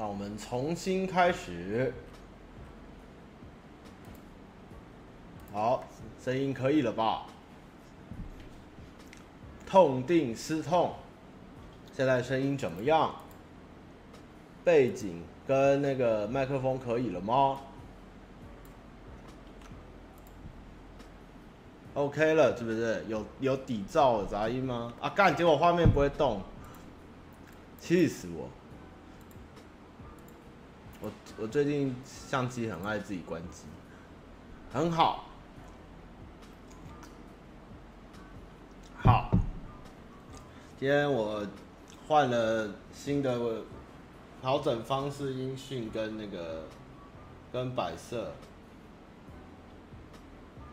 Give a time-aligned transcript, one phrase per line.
[0.00, 1.92] 让我们重新开始。
[5.52, 5.84] 好，
[6.24, 7.26] 声音可以了吧？
[9.66, 10.94] 痛定思痛，
[11.92, 13.14] 现在声音怎么样？
[14.64, 17.60] 背景跟那个麦克风可以了吗
[21.92, 23.04] ？OK 了，是不是？
[23.06, 24.94] 有有底噪杂音吗？
[24.98, 25.36] 啊干！
[25.36, 26.40] 结果画面不会动，
[27.78, 28.48] 气死我！
[31.40, 33.62] 我最近相机很爱自己关机，
[34.70, 35.24] 很好。
[38.98, 39.30] 好，
[40.78, 41.46] 今天我
[42.06, 43.62] 换了新的
[44.42, 46.64] 调整方式，音讯跟那个
[47.50, 48.32] 跟摆设。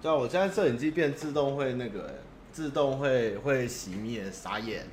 [0.01, 2.15] 对，我现在摄影机变自动会那个，
[2.51, 4.85] 自动会会熄灭，傻眼。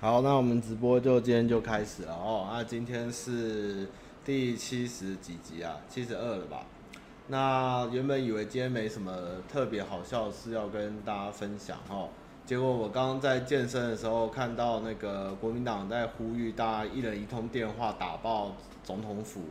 [0.00, 2.48] 好，那我们直播就今天就开始了哦。
[2.50, 3.88] 那今天是
[4.26, 6.66] 第七十几集啊，七十二了吧？
[7.28, 9.16] 那原本以为今天没什么
[9.48, 12.08] 特别好笑的事要跟大家分享哦，
[12.44, 19.42] 结果我刚刚在健身的时候看到那个国民党在呼吁大家一人一通电话打爆总统府，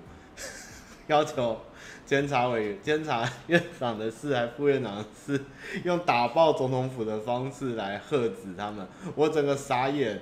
[1.08, 1.58] 要求
[2.06, 5.42] 监察委员、监察院长的事还副院长的事，
[5.86, 10.22] 用打爆总统府的方式来喝止他们，我整个傻眼，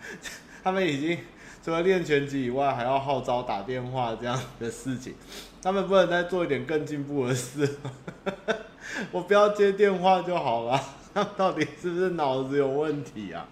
[0.64, 1.18] 他们已经
[1.64, 5.14] 除了练拳击以外，还要号召打电话这样的事情。
[5.62, 7.78] 他们不能再做一点更进步的事，
[9.10, 10.78] 我不要接电话就好了。
[11.14, 13.48] 他到底是不是脑子有问题啊？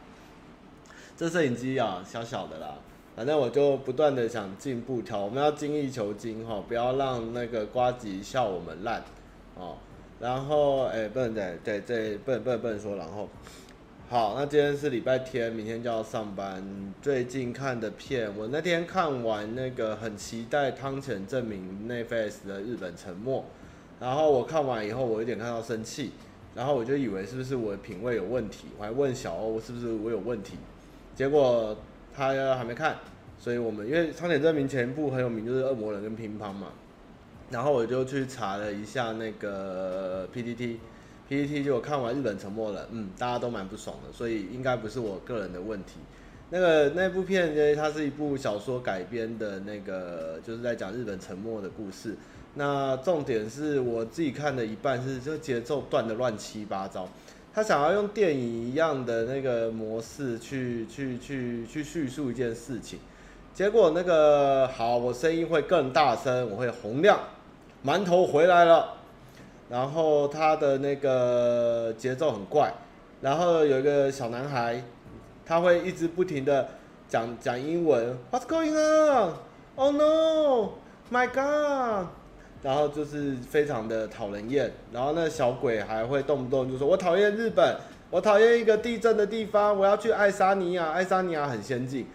[1.16, 2.74] 这摄影机啊，小小的啦，
[3.16, 9.02] 反正我就不断的想进步调，我们要精益求精哈，不要让那个瓜吉笑我们烂
[9.54, 9.78] 哦。
[10.20, 13.26] 然后哎、不能再对对，不能不能不能说然后。
[14.12, 16.62] 好，那今天是礼拜天，明天就要上班。
[17.00, 23.40] 最近看的片，我那天看完那个很期待汤浅政明 Netflix 的《日本沉没》，
[23.98, 26.12] 然后我看完以后，我有点看到生气，
[26.54, 30.58] 然后我就以为是不是我的品味有问题，我还问小欧是不是我有问题，
[31.14, 31.74] 结果
[32.14, 32.98] 他还没看，
[33.38, 36.66] 所以我们因为汤浅政明前一部很有名，就是《恶魔人》跟《乒乓》嘛，
[37.48, 40.76] 然后我就去查了一下那个 PTT。
[41.32, 45.94] PPT 就我看完日本沉没了，嗯，大家都蛮不爽的，所以应该不是我个人的问题。
[46.50, 52.14] 那个那部片呢，它是一部小说改编的，那个就是在讲日本沉没的故事。
[52.56, 57.08] 那重点是我自己看的一半是这节奏断的乱七八糟，
[57.54, 62.98] 他想要用电影一样的那个模式去去去去叙述一件事情，
[63.54, 67.18] 结果那个好，我声音会更大声，我会洪亮，
[67.82, 68.98] 馒头回来了。
[69.72, 72.70] 然后他的那个节奏很怪，
[73.22, 74.84] 然后有一个小男孩，
[75.46, 76.68] 他会一直不停的
[77.08, 79.32] 讲讲英文，What's going on?
[79.76, 80.72] Oh no,
[81.10, 82.08] my God！
[82.62, 84.70] 然后就是非常的讨人厌。
[84.92, 87.74] 然后那小鬼还会动不动就说：“我讨厌日本，
[88.10, 90.90] 我讨厌一个地震的地方，我要去爱沙尼亚。
[90.90, 92.06] 爱沙尼亚很先进。”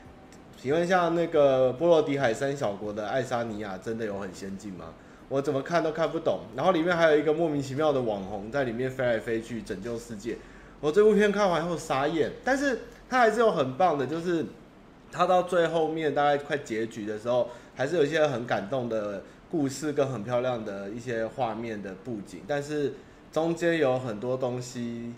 [0.61, 4.93] 请问一下，那个波罗的海三小国的爱沙尼亚真的有很先进吗？
[5.29, 10.37] 我怎么看都看不懂，然后里面还有一个莫名其妙的网红在里面飞来飞去拯救世界。
[10.79, 12.79] 我这部片看完后傻眼，但是
[13.09, 14.45] 它还是有很棒的，就是
[15.11, 22.93] 它到最后面大概快结局的时候，还是有一些很感动的故事跟很漂亮的一些画面的布景，但是
[23.31, 25.13] 中间有很多东西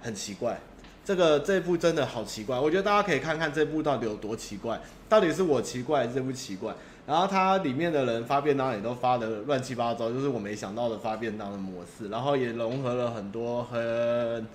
[0.00, 0.58] 很奇怪。
[1.04, 6.72] 这个这部真的好奇怪，我觉得大家可以看看这部到底有多奇怪，到底是我奇怪还是这部奇怪？
[7.04, 14.46] 然后它里面的人发便当也都发的乱七八糟，就是我没想到的发便当的模式，然后也融合了很多很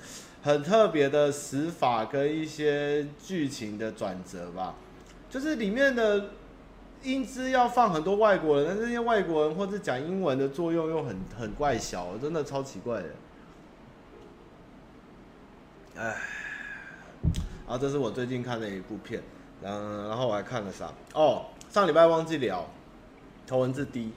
[0.41, 4.75] 很特别的死法跟一些剧情的转折吧。
[5.29, 6.29] 就是里面的
[7.03, 13.09] 英姿要放很多外国人，但是这些外国人或者讲英文的作用又很很怪小，真的超奇怪的。
[15.97, 16.15] 哎，
[17.67, 19.21] 然后这是我最近看的一部片，
[19.61, 20.89] 然后然后我还看了啥？
[21.13, 21.47] 哦。
[21.69, 22.65] 上礼拜忘记聊
[23.45, 24.11] 头文字 D，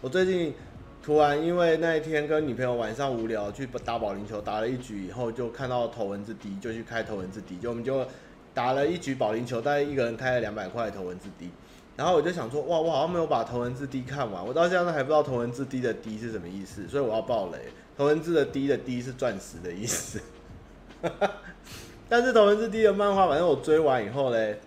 [0.00, 0.52] 我最近
[1.00, 8.04] 突然因为那一天跟女朋友晚上无聊去打保龄球，打了一局以后就看到头文字 D，就去开头文字 D，就我们就
[8.52, 11.48] 打了一局保龄球，大概一个人开了两百块头文字 D，
[11.96, 17.58] 然后我就想说，哇，我好像没有把头文字 D 看完，我到现在都还不知道头文字 D 的 D 是什么意思，所以我要爆雷，
[17.96, 20.20] 头文字的 D 的 D 是钻石的意思，
[22.08, 24.58] 但是头文字 D 的漫画，反正我追完以后嘞，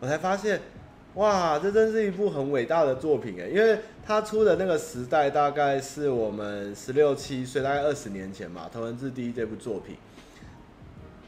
[0.00, 0.62] 我才发现。
[1.14, 3.48] 哇，这真是一部很伟大的作品诶！
[3.48, 9.96] 因为他出的那个时代大概是我们十六七岁，大概二十年前嘛，《头文字 D》这部作品，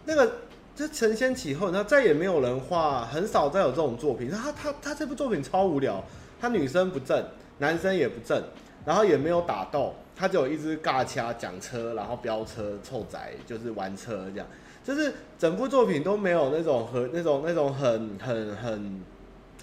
[0.04, 0.38] 那个
[0.74, 4.28] 就承先启后，然后再也没有人画，很少再有这种作品。
[4.28, 6.02] 他他他这部作品超无聊，
[6.40, 7.24] 他女生不正，
[7.58, 8.42] 男生也不正，
[8.84, 14.46] 然后也没有打斗，他就有一直尬掐讲车，然后飙车臭宅，就是玩车这样，
[14.82, 19.00] 就是整部作品都没有那种和那种那种很很很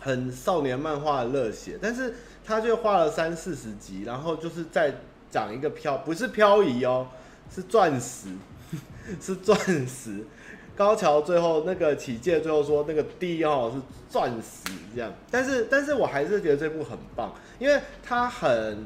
[0.04, 2.14] 很少年漫画的热血，但是
[2.44, 4.94] 他就画了三四十集，然后就是在
[5.32, 7.08] 讲一个漂，不是漂移哦，
[7.50, 8.28] 是钻石，
[9.22, 9.58] 是钻
[9.88, 10.26] 石。
[10.76, 13.80] 高桥最后那个启介最后说那个 D 哦是
[14.10, 18.86] 钻石这样，但是但是我还是觉得这部很棒，因为它很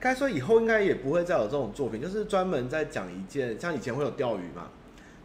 [0.00, 4.68] 该说以后应该也不会再有这种作品，就是专门在讲一件像以前会有钓鱼嘛，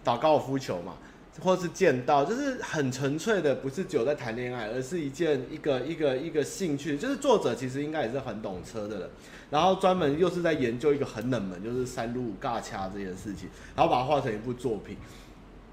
[0.03, 0.97] 打高尔夫球嘛，
[1.41, 9.09] 或是见到，就是很纯粹的，不是只有在谈恋爱，而是一件一个一个一个兴趣，就是作者其实应该也是很懂车的人，
[9.49, 14.95] 然后专门又是在研究一个很冷门，就是山路尬掐这件事情，然后把它画成一部作品。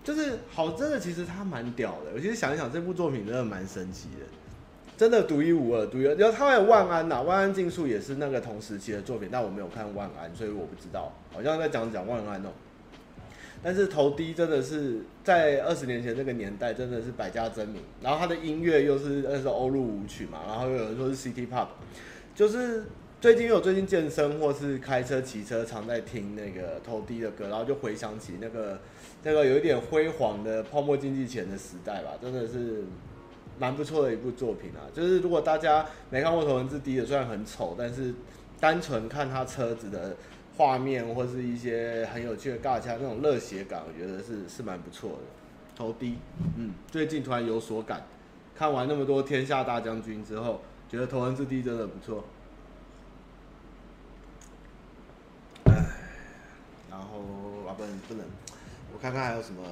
[0.03, 2.13] 就是好，真的，其实他蛮屌的。
[2.15, 4.25] 我其实想一想，这部作品真的蛮神奇的，
[4.97, 6.05] 真的独一无二，独一。
[6.05, 11.13] 然后他还有万安呐、啊，万安竞速也是那个同时期的作品，但我没有看万安，所以我不知道。
[11.31, 12.49] 好像在讲讲万安哦。
[13.63, 17.83] 但是头低真的是在二十年前那个年代，真的是百家争鸣。
[18.01, 21.69] 然后他的音乐又是那时候欧陆舞曲嘛，然后又有人说是 City Pop，
[22.35, 22.85] 就是
[23.21, 28.79] 最近有最近健身或是开车骑车常在听那个头低的歌，然后就回想起那个。
[29.23, 32.85] 那个有一点辉煌的泡沫经济前的时代吧，真的是
[33.59, 34.89] 蛮不错的一部作品啊。
[34.95, 38.15] 就是如果大家没看过《头文字 D》的，虽然很丑，但是
[38.59, 40.17] 单纯看他车子的
[40.61, 45.19] 画面或是一些很有趣的尬掐那种热血感，我觉得是是蛮不错的。
[45.75, 46.19] 头低，
[46.59, 48.05] 嗯，最近突然有所感，
[48.55, 52.23] 看完那么多《天下大将军》之后，觉得《头文字 D》真的不错。
[55.65, 55.87] 哎，
[56.91, 58.27] 然后啊，不能不能。
[58.93, 59.63] 我看看还有什么，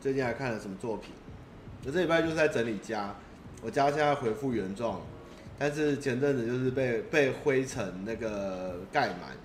[0.00, 1.10] 最近还看了什么作品？
[1.84, 3.12] 我这礼拜就是在整理家，
[3.60, 5.00] 我家现在恢复原状，
[5.58, 9.36] 但是前阵子就是被被灰尘那个盖满。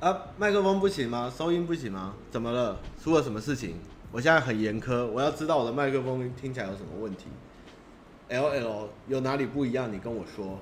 [0.00, 1.30] 啊，麦克风不行吗？
[1.36, 2.14] 收音不行吗？
[2.30, 2.80] 怎么了？
[3.02, 3.76] 出了什么事情？
[4.10, 7.26] 我现在很严苛，我要知道我的麦克风听起来有什么问题。
[8.30, 9.92] LL 有哪里不一样？
[9.92, 10.58] 你跟我说。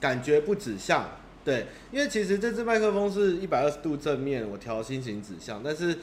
[0.00, 1.04] 感觉不指向，
[1.44, 5.98] 对，因为其实这支麦克风是一百二十度正面，我调心形指向，但是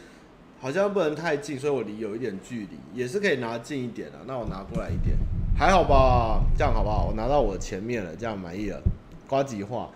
[0.65, 4.17] 好像不能太近，所以我离有一点距离，也是可以拿近一点的。
[4.25, 5.15] 那我拿过来一点，
[5.55, 6.41] 还好吧？
[6.57, 7.05] 这样好不好？
[7.05, 8.81] 我拿到我前面了，这样满意了。
[9.27, 9.91] 呱吉话，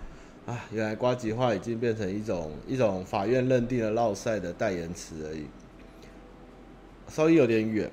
[0.46, 5.48] 啊，原来呱吉话已经变成一种一种法院认定的烙赛的代言词而已，
[7.08, 7.90] 稍微有点远。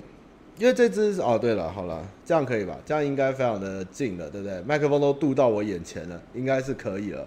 [0.59, 2.77] 因为这支哦，对了，好了，这样可以吧？
[2.85, 4.61] 这样应该非常的近了，对不对？
[4.61, 7.25] 麦克风都渡到我眼前了，应该是可以了。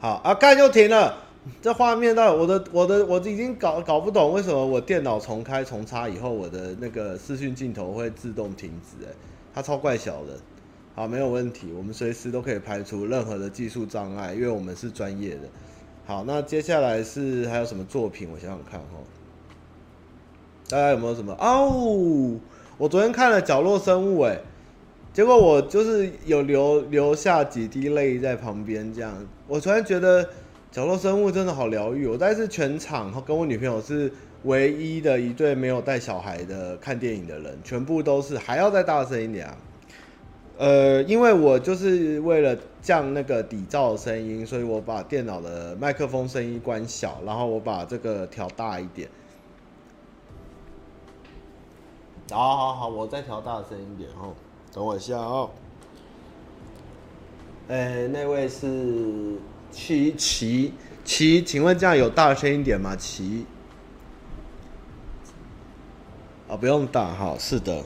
[0.00, 1.27] 好啊，刚就停了。
[1.62, 9.04] 这画面到我的我的我已经搞搞不懂为什么我电脑重开重插以后，我的那个视讯镜头会自动停止？
[9.06, 9.08] 哎，
[9.54, 10.38] 它超怪小的。
[10.94, 15.42] 好，没有问题，我们随时都可以排除任何的技术障碍，因为我们是专业的。
[16.06, 18.28] 好，那接下来是还有什么作品？
[18.32, 18.98] 我想想看哈。
[20.68, 22.36] 大家有没有什么哦？
[22.76, 24.40] 我昨天看了《角落生物》哎，
[25.14, 29.14] 结果我就是有流流下几滴泪在旁边，这样。
[29.46, 30.24] 我突然觉得
[30.70, 32.06] 《角落生物》真的好疗愈。
[32.06, 34.12] 我大概是全场跟我女朋友是
[34.44, 39.56] 唯一的一对没有带小孩的看电影的人，全部都是还要再大声一点啊。
[40.58, 49.08] 呃，因为我就是为了降那个底噪声音，所以我把电脑的麦克风声音关小，然后我把这个调大一点。
[52.30, 54.34] 好好好，我再调大声一点哦。
[54.72, 55.48] 等我一下哦。
[57.68, 59.36] 哎、那位是
[59.78, 60.72] 琪琪
[61.04, 62.96] 琪，请问这样有大声一点吗？
[62.96, 63.46] 琪。
[66.48, 67.36] 啊，不用大哈。
[67.38, 67.84] 是的。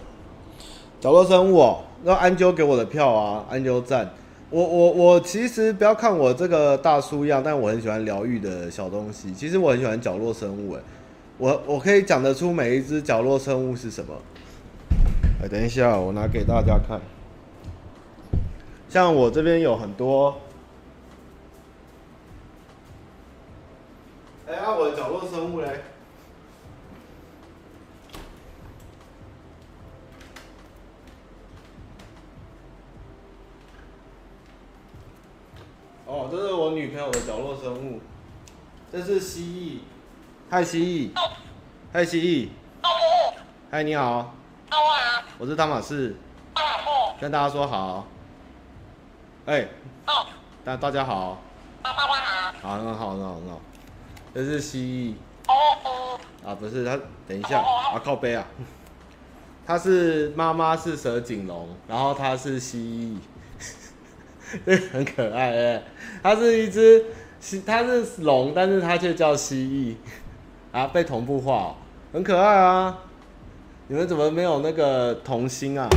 [0.98, 4.10] 角落生物，让安啾给我的票啊，安啾赞。
[4.48, 9.30] 我我我其实不要看我这个大叔样，但我很喜欢疗愈的小东西。
[9.34, 10.80] 其实我很喜欢角落生物，哎。
[11.36, 14.14] 我我可以讲得出每一只角落生物是什么。
[15.42, 16.98] 哎，等一下，我拿给大家看。
[18.88, 20.34] 像我这边有很多。
[24.52, 25.80] 哎，啊，我的角落生物嘞？
[36.04, 38.02] 哦，这是我女朋友的角落生物。
[38.92, 39.78] 这是蜥蜴。
[40.50, 41.18] 嗨，蜥蜴，
[41.90, 42.50] 嗨，蜥蜴，
[43.70, 44.34] 嗨，你好，
[45.38, 46.14] 我是汤马士，
[47.18, 48.06] 跟大家说好，
[49.46, 49.66] 哎，
[50.62, 51.38] 大大家好。
[51.82, 52.12] 大家好。
[52.60, 53.60] 好，很好，很好，很好。
[54.34, 55.14] 这是蜥蜴。
[55.50, 56.98] 哦哦啊，不是，它
[57.28, 58.46] 等一下，啊靠背啊。
[59.64, 63.16] 它是妈妈是蛇颈龙，然后它是蜥蜴，
[64.66, 65.82] 这很可爱哎。
[66.22, 67.04] 它是一只
[67.40, 69.56] 蜥，它是龙，但是它却叫蜥
[70.72, 71.76] 蜴，啊，被同步化，
[72.12, 72.98] 很可爱啊。
[73.86, 75.88] 你们怎么没有那个童心啊？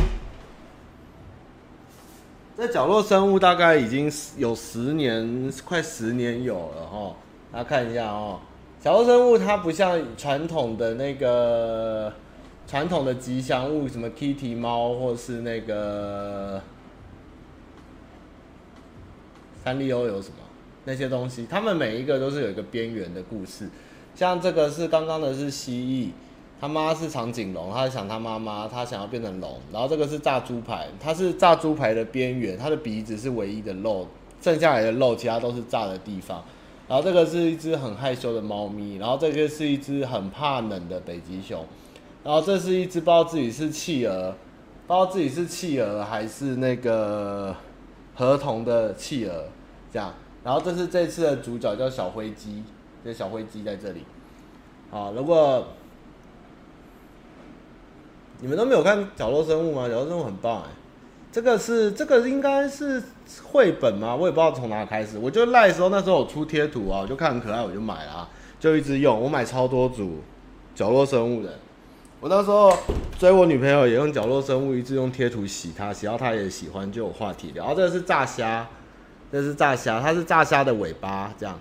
[2.57, 7.15] 这角落生物大概已经有十年，快十年有了哈。
[7.55, 8.37] 大家看一下哦，
[8.81, 12.11] 角落生物它不像传统的那个。
[12.67, 16.59] 传统的吉祥物，什么 Kitty 猫，或是那个
[19.63, 20.37] 三丽鸥有什么
[20.83, 23.69] 那些东西，他们每一个都是有一个边缘的故事。
[24.15, 26.09] 像这个是刚刚的是蜥蜴，
[26.59, 29.59] 他妈是长颈龙，他想他妈妈，他想要变成龙。
[29.71, 34.07] 然后这个是炸猪排，它是炸猪排的边缘，它的鼻子是唯一的肉，
[34.41, 36.43] 剩下来的肉其他都是炸的地方。
[36.87, 41.65] 然后这个是一只很害羞的猫咪，然后这个是一只很怕冷的北极熊。
[42.23, 44.35] 然后这是一只不知道自己是企鹅，
[44.87, 47.55] 不知道自己是企鹅还是那个
[48.15, 49.45] 河童的企鹅，
[49.91, 50.13] 这样。
[50.43, 52.63] 然后这是这次的主角叫小灰鸡，
[53.03, 54.03] 这小灰鸡在这里。
[54.91, 55.67] 好，如果
[58.41, 59.87] 你们都没有看角落生物吗？
[59.87, 60.69] 角落生物很棒哎，
[61.35, 63.03] 这个是这个应该是
[63.43, 64.15] 绘本吗？
[64.15, 65.17] 我也不知道从哪开始。
[65.17, 69.19] 我就赖的时候那时候我出贴图啊，我就看很可爱，我就买了，就一直用。
[69.19, 70.21] 我买超多组
[70.73, 71.53] 角落生物的。
[72.21, 72.71] 我那时候
[73.19, 77.65] 追我女朋友也用角落生物，一直用贴图洗她，洗到她也喜欢，就有话题聊。
[77.65, 78.65] 然后这个是炸虾，
[79.29, 81.59] 这是炸虾，它是炸虾的尾巴这样。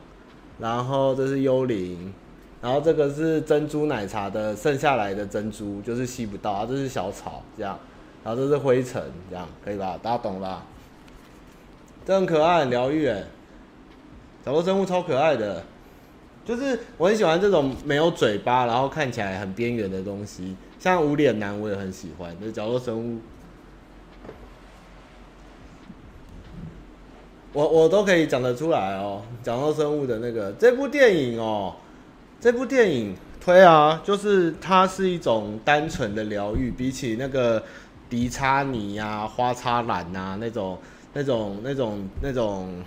[0.60, 2.14] 然后这是幽灵，
[2.62, 6.64] 然后这个是珍珠奶茶的剩下来的珍珠，就是吸不到啊。
[6.64, 7.76] 这是小草这样，
[8.24, 9.98] 然后这是灰尘这样，可以吧？
[10.02, 10.64] 大家懂吧？
[12.06, 13.22] 这很可爱，很疗愈哎。
[14.44, 15.62] 角落生物超可爱的。
[16.44, 22.38] 就是我很喜欢这种没有嘴巴，然后看起来很边缘的东西，像无脸男我也很喜欢。
[22.38, 23.18] 就是角落生物，
[27.54, 29.22] 我我都可以讲得出来哦。
[29.42, 31.76] 角落生物的那个这部电影哦，
[32.38, 37.62] 这部电影推啊，就是它是一种单纯的疗愈，比起那个
[38.14, 40.78] 迪擦尼呀、花插兰呐那种
[41.12, 42.85] 那种那种那种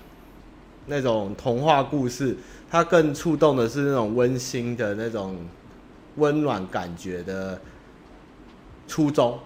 [0.85, 2.37] 那种童话故事。
[2.71, 5.35] 它更触动的是那种温馨的那种
[6.15, 7.59] 温暖感觉的
[8.87, 9.37] 初衷。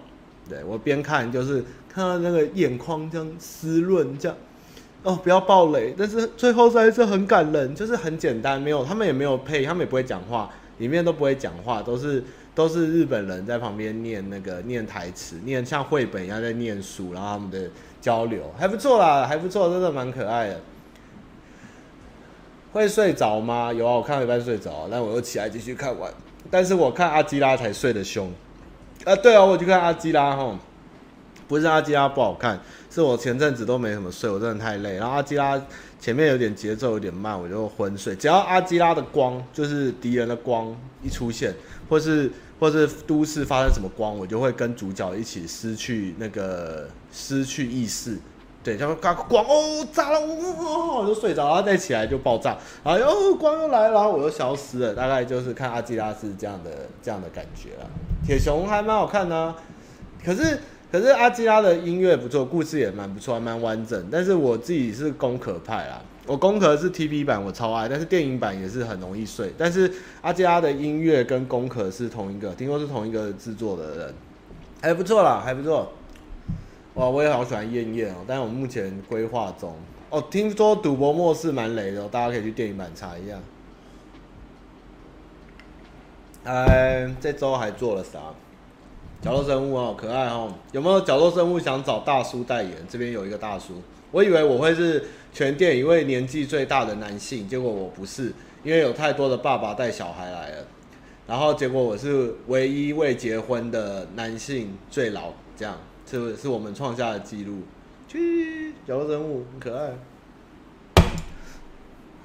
[0.48, 4.38] 对，我边看就是看到那个眼眶这样湿润，这样
[5.02, 5.92] 哦，不要爆雷。
[5.98, 10.48] 但是最后还是很感人，就是很简单，没有他们也没有配，他们也不会讲话，
[10.78, 12.22] 里面都不会讲话，都是
[12.54, 20.60] 都是日本人在旁边念那个念台词，念像绘本一样在念书，然后他们的交流还不错啦，还不错，真的蛮可爱的。
[22.72, 23.72] 会睡着吗？
[23.72, 26.10] 有啊，我看到一半睡着，但我又起来继续看完。
[26.50, 28.32] 但是我看阿基拉才睡得凶。
[29.04, 30.58] 啊，对啊，我去看阿基拉哈，
[31.46, 32.58] 不是阿基拉不好看，
[32.92, 34.96] 是我前阵子都没怎么睡，我真的太累。
[34.96, 35.58] 然后阿基拉
[35.98, 38.14] 前面有点节奏有点慢，我就昏睡。
[38.14, 41.54] 只要阿基拉的光，就是敌人的光一出现，
[41.88, 42.30] 或是
[42.60, 48.18] 或是都市发生什么光，我就会跟主角一起失去那个失去意识。
[48.62, 54.94] 对，像刚光哦炸了，哦哦，我就睡着，然后再起来就爆炸，然后又光又来了，然后我又消失了。
[54.94, 56.70] 大概就是看阿基拉是这样的
[57.02, 57.90] 这样的感觉了。
[58.24, 59.54] 铁熊还蛮好看的，
[60.22, 60.60] 可是
[60.92, 64.06] 可是阿基拉的音乐不错，故事也蛮不错，还蛮完整。
[64.12, 69.50] 但是我自己是攻壳派啦，我攻壳是 TV 版，我超爱，但是电影版也是很容易睡。
[69.56, 74.14] 但是阿基拉的音乐跟攻壳是同一个，听说是同一个制作的人，
[74.82, 75.90] 还不错啦，还不错。
[76.92, 79.74] 哇，我也好喜欢燕燕哦，但是我目前规划中
[80.10, 80.22] 哦。
[80.30, 83.38] 听说赌博默示蛮雷的，大家可以去电影版查一下。
[86.44, 88.18] 哎，这周还做了啥？
[89.22, 90.52] 角落生物哦，可爱哦。
[90.72, 92.72] 有没有角落生物想找大叔代言？
[92.88, 98.32] 这边有一个大叔，我以为我会是全店一位年纪最大的男性，结果我不是，
[98.64, 100.64] 因为有太多的爸爸带小孩来了。
[101.24, 105.78] 然后结果我是唯一未结婚的男性最老，这样。
[106.04, 107.60] 是是我们创下的记录，
[108.06, 109.92] 去角落生物很可爱。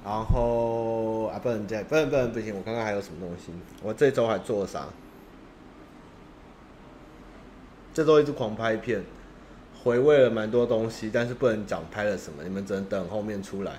[0.04, 3.52] 然后啊，不能这样，不能不能不行，我看看还有什么东西。
[3.82, 4.86] 我这周还做了啥？
[7.98, 9.02] 这周一直狂拍片，
[9.82, 13.72] 回味了蛮多东西，但是不能讲拍了什么，你们只能等后面出来。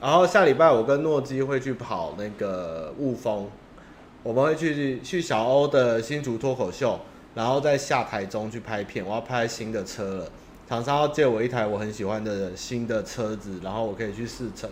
[0.00, 3.50] 然后下礼拜我跟诺基会去跑那个雾峰，
[4.22, 7.00] 我们会去去小欧的新竹脱口秀。
[7.34, 10.30] 然后再下台中去拍片，我要拍新的车了，
[10.68, 14.70] 厂商要借我一台我很喜欢的新的车子，然后我可以去试乘，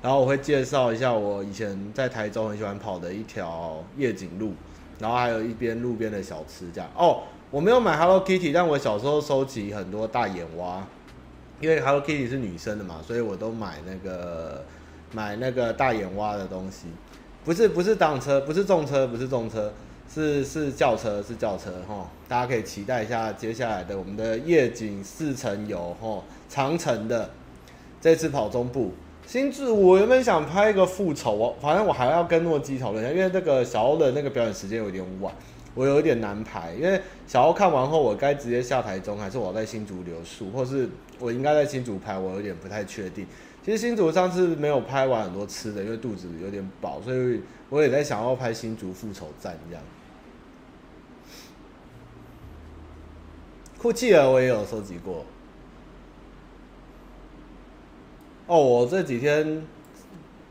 [0.00, 4.52] 然后我会介绍一下我以前在台中很喜欢跑的一条夜景路，
[5.00, 6.88] 然后还有一边路边的小吃这样。
[6.96, 10.86] 哦，我没有买 Hello Kitty，但我小时候收集很多大眼蛙，
[11.60, 14.62] 因为 Hello Kitty 是女生的嘛，所以我都买那个
[15.12, 16.88] 买那个大眼蛙的东西。
[17.46, 19.72] 不是不是挡车，不是重车，不是重车，
[20.12, 22.02] 是是轿车，是轿车齁。
[22.28, 27.30] 大家可以期待一下接下来的我们的夜景四层游齁，长城的
[27.98, 28.92] 这次跑中部
[29.26, 29.70] 新智。
[29.70, 35.32] 我原本想拍一个复仇，我反正我还要跟诺基讨论一下，因为那个小欧的那个表演时间有点晚，
[35.78, 36.74] 我有一点难排。
[36.74, 40.88] 因为小欧看完后，我该直接下台中，还是我在新竹留宿，或是
[41.20, 43.24] 我应该在新竹拍，我有点不太确定。
[43.64, 49.84] 其实新竹上次没有拍完很多吃的，因为肚子有点饱，所以我也在想要拍新竹复仇战这样。
[53.78, 55.24] 酷企鹅我也有收集过。
[58.48, 59.62] 哦，我这几天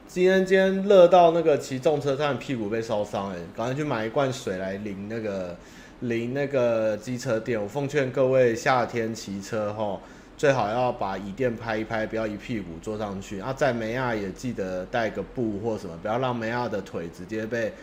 [0.07, 5.55] 今天今天热到那个骑重车，差点屁股被烧伤哎，赶快去买一罐水来淋那个
[5.99, 7.61] 淋那个机车垫。
[7.61, 9.99] 我奉劝各位夏天骑车齁。
[10.37, 13.41] 最好要把椅垫拍一拍，不要一屁股坐上去。
[13.41, 17.73] 啊，在梅亚也记得带个布或什么，不要让梅亚的腿直接被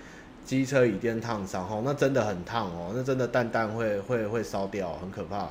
[0.45, 5.51] 机车椅垫烫伤哦，那真的很烫哦，那真的蛋蛋会会会烧掉，很可怕。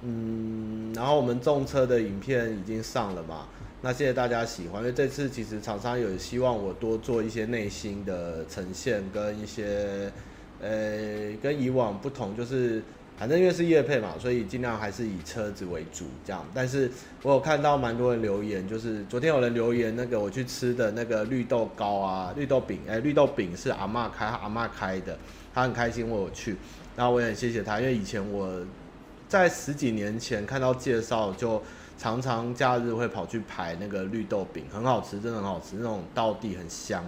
[0.00, 3.46] 嗯，然后我们重车的影片已经上了嘛？
[3.84, 10.10] 那谢谢大家喜欢，因为这次其实厂商有希望我多做一些内心的呈现，跟一些
[10.62, 12.82] 呃跟以往不同，就是。
[13.16, 16.44] 反正因为是业配嘛，所以尽量还是以车子为主这样。
[16.52, 16.90] 但是
[17.22, 25.16] 我有看到蛮多人留言，就是昨天有人留言那个我去吃的那个绿豆糕啊、绿豆饼，哎、绿豆饼是阿嬷开，阿嬷开的，
[25.54, 26.56] 他很开心我去，
[26.96, 28.50] 然后我也很谢谢他，因为以前我
[29.28, 31.62] 在十几年前看到介绍，就
[31.96, 37.04] 常常假日会跑去排那个绿豆饼，很好吃，真的很好吃，那种道地很香。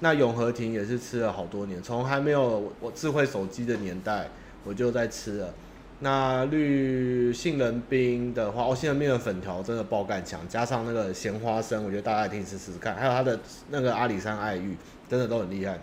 [0.00, 4.28] 那永和亭也是吃了好多年，从还没有我智慧手机的年代。
[4.62, 5.54] 我就在吃了，
[6.00, 12.94] 那绿杏仁冰的话，哦，杏仁冰的粉条真的爆干强，加上那个咸花生，我觉得大家也可以试试看。
[12.94, 14.76] 还有它的那个阿里山爱玉，
[15.08, 15.78] 真的都很厉害。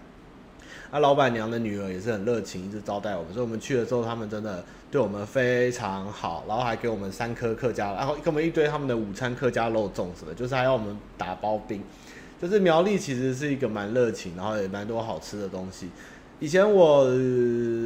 [0.91, 11.83] 那老板娘的女儿也是很热情，一直招待我们，所以我们去了之后，他们真的对我们非常好，然后还给我们三颗客家，然后给我们一堆他们的午餐客家肉粽什么，就是还要我们打包冰。
[12.39, 15.89] 就是苗栗其实是一个蛮热情，然后也蛮多好吃的东西。
[16.39, 17.03] 以前我、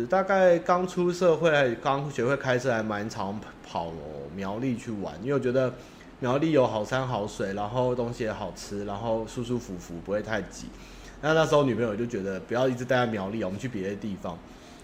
[0.09, 3.93] 大概刚出社会，刚学会开车，还蛮常跑
[4.35, 5.73] 苗栗去玩，因为我觉得
[6.19, 10.67] 苗栗有好山好水，然后东西也好吃，然后舒舒服服，不会太挤。
[11.21, 14.37] 那那时候女朋友就觉得不要一直待在苗栗，我们去别的地方。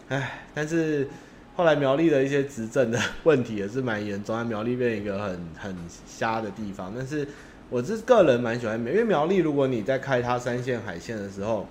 [0.10, 1.08] 唉，但是
[1.56, 6.94] 后来苗栗的一些执政的问题也是蛮严重，在苗栗变一个很很瞎的地方。
[6.96, 7.28] 但是
[7.70, 11.68] 我是个人蛮喜欢苗，因为苗栗如果你在开它山线海线的时候。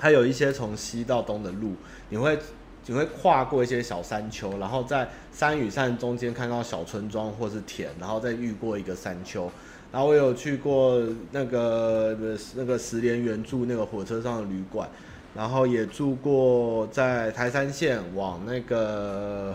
[0.00, 1.72] 它有一些从西到东的路，
[2.08, 2.38] 你会
[2.86, 9.50] 你会跨过一些小山丘，然后在山与山中间看到小村庄或是田，然后再遇过一个山丘。
[9.90, 12.16] 然后我有去过那个
[12.54, 14.88] 那个石莲园住那个火车上的旅馆，
[15.34, 19.54] 然后也住过在台山线往那个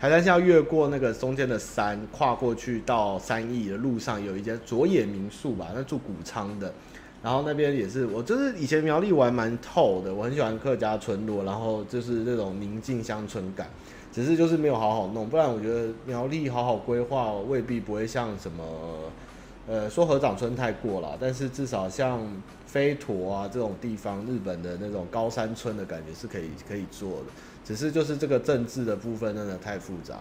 [0.00, 6.72] 台山线要越过那个中间的山，跨过去到三义的路上有一间佐野民宿吧，那住谷仓的。
[7.20, 13.68] 然后那边也是，我就是以前苗栗玩蛮透的，我很喜欢客家村落，然后就是那种宁静乡村感，
[14.12, 18.64] 只是就是没有好好弄，不然我觉得苗栗好好规划未必不会像什么，
[19.66, 22.20] 呃，说合掌村太过了，但是至少像
[22.66, 27.26] 飞陀啊这种地方，日本的那种高山村的感觉是可以可以做的，
[27.64, 30.16] 只是就是这个政治的部分真的太复杂，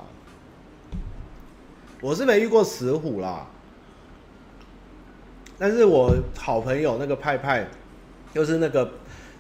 [2.02, 3.47] 我是没遇过石虎啦。
[5.60, 7.67] 但是我好朋友那个派派，
[8.32, 8.91] 就是那个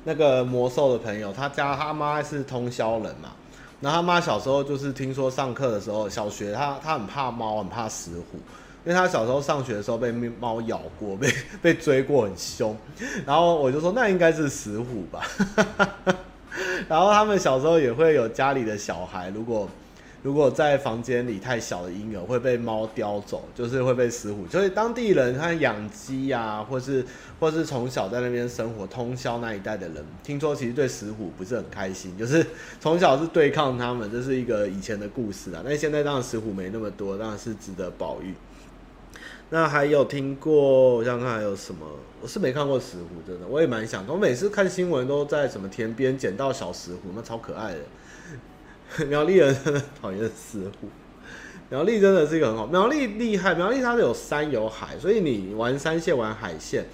[0.03, 3.33] 那个魔兽的朋友，他家他妈是通宵人嘛，
[3.79, 8.37] 然后他妈小时候就是听说上课的时候，小学他他很怕猫，很怕石虎，
[8.85, 12.75] 因为他小时候上学的时候被猫咬过， 被被追过很凶，
[13.25, 15.21] 然后我就说那应该是石虎吧，
[16.87, 19.69] 然后他们小时候也会有家里的小孩，如果。
[20.23, 24.45] 如果在房间里太小的婴儿会被猫叼走，就是会被石虎。
[24.47, 27.05] 所以当地人他养鸡呀，或是
[27.39, 32.45] 或是从小在那边生活，通宵那一带的人，听说其实对石虎不是很开心，就是
[32.79, 35.61] 从小是对抗他们，这是一个以前的故事啊。
[35.63, 38.33] 但现在当然石虎没那么多，当然是值得保育。
[39.49, 41.85] 那还有听过，我想看还有什么？
[42.21, 44.05] 我是没看过石虎，真的，我也蛮想。
[44.07, 47.79] 我每次看新闻都在什么田边捡到小石虎，那超可爱的。
[49.07, 50.87] 苗栗人真的讨厌死虎。
[51.69, 56.85] 苗栗真的是一个很好，苗栗厉害，苗栗它是有山有海，所以你玩山线玩海线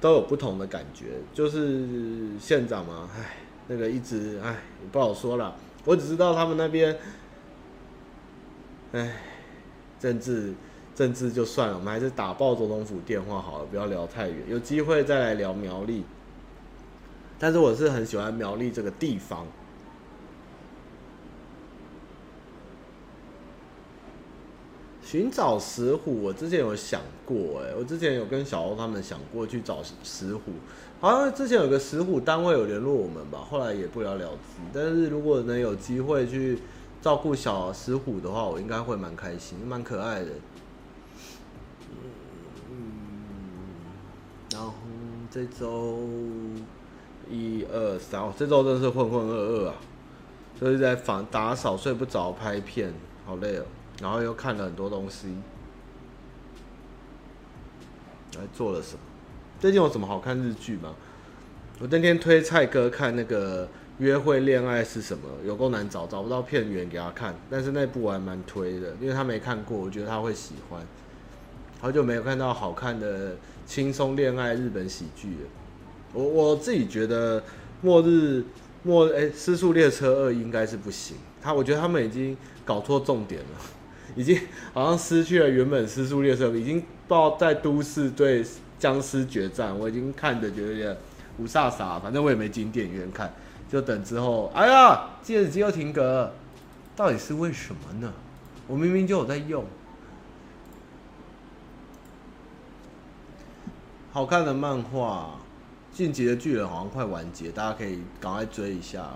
[0.00, 1.06] 都有不同的感觉。
[1.34, 4.56] 就是县长嘛，唉，那个一直唉，
[4.92, 5.56] 不好说了。
[5.84, 6.96] 我只知道他们那边，
[8.92, 9.16] 唉，
[9.98, 10.54] 政治
[10.94, 14.36] 政治就算了，我们还是打爆总统府电话好了，不要聊太远。
[14.48, 16.04] 有机会再来聊苗栗。
[17.36, 19.44] 但是我是很喜欢苗栗这个地方。
[25.10, 30.52] 寻找石虎，我之前有想过，哎，我之前有跟小欧他们想过去找石虎，
[31.00, 34.62] 好像之前有个石虎单位有联络我们吧，后来也不了了之。
[34.72, 36.60] 但是如果能有机会去
[37.02, 40.30] 照顾小石虎的话，我应该会蛮开心，蛮可爱的。
[42.70, 42.92] 嗯，
[44.52, 44.72] 然后
[45.28, 45.98] 这周
[47.28, 49.74] 一二三哦，这周真是浑浑噩噩啊，
[50.60, 52.94] 就是在房打扫睡不着，拍片，
[53.26, 53.64] 好累哦。
[54.00, 55.28] 然后又看了很多东西，
[58.36, 59.00] 还做了什么？
[59.60, 60.94] 最近有什么好看日剧吗？
[61.80, 63.66] 我那天推蔡哥看那个
[63.98, 67.34] 《约会恋爱是什么》，有够难找，找不到片源给他看。
[67.50, 70.80] 但是那部我还蛮推的，因为他没看过，我觉得他会喜欢。
[71.80, 75.48] 好久没有看到好看的轻松恋爱日本喜剧了。
[76.12, 77.40] 我我自己觉得
[77.80, 78.44] 《末日
[78.82, 81.16] 末哎失速列车二》应该是不行。
[81.40, 83.79] 他我觉得他们已经搞错重点了。
[84.16, 84.38] 已经
[84.72, 88.44] 好像失去了原本失速列车，已经不知道在都市对
[88.78, 90.96] 僵尸决战，我已经看的觉得有点
[91.38, 93.32] 雾煞煞，反正我也没进电影院看，
[93.70, 94.50] 就等之后。
[94.54, 96.32] 哎呀，戒指机又停格，
[96.96, 98.12] 到底是为什么呢？
[98.66, 99.64] 我明明就有在用。
[104.12, 105.38] 好看的漫画，
[105.96, 109.10] 《进击的巨人》好像快完结，大家可以赶快追一下。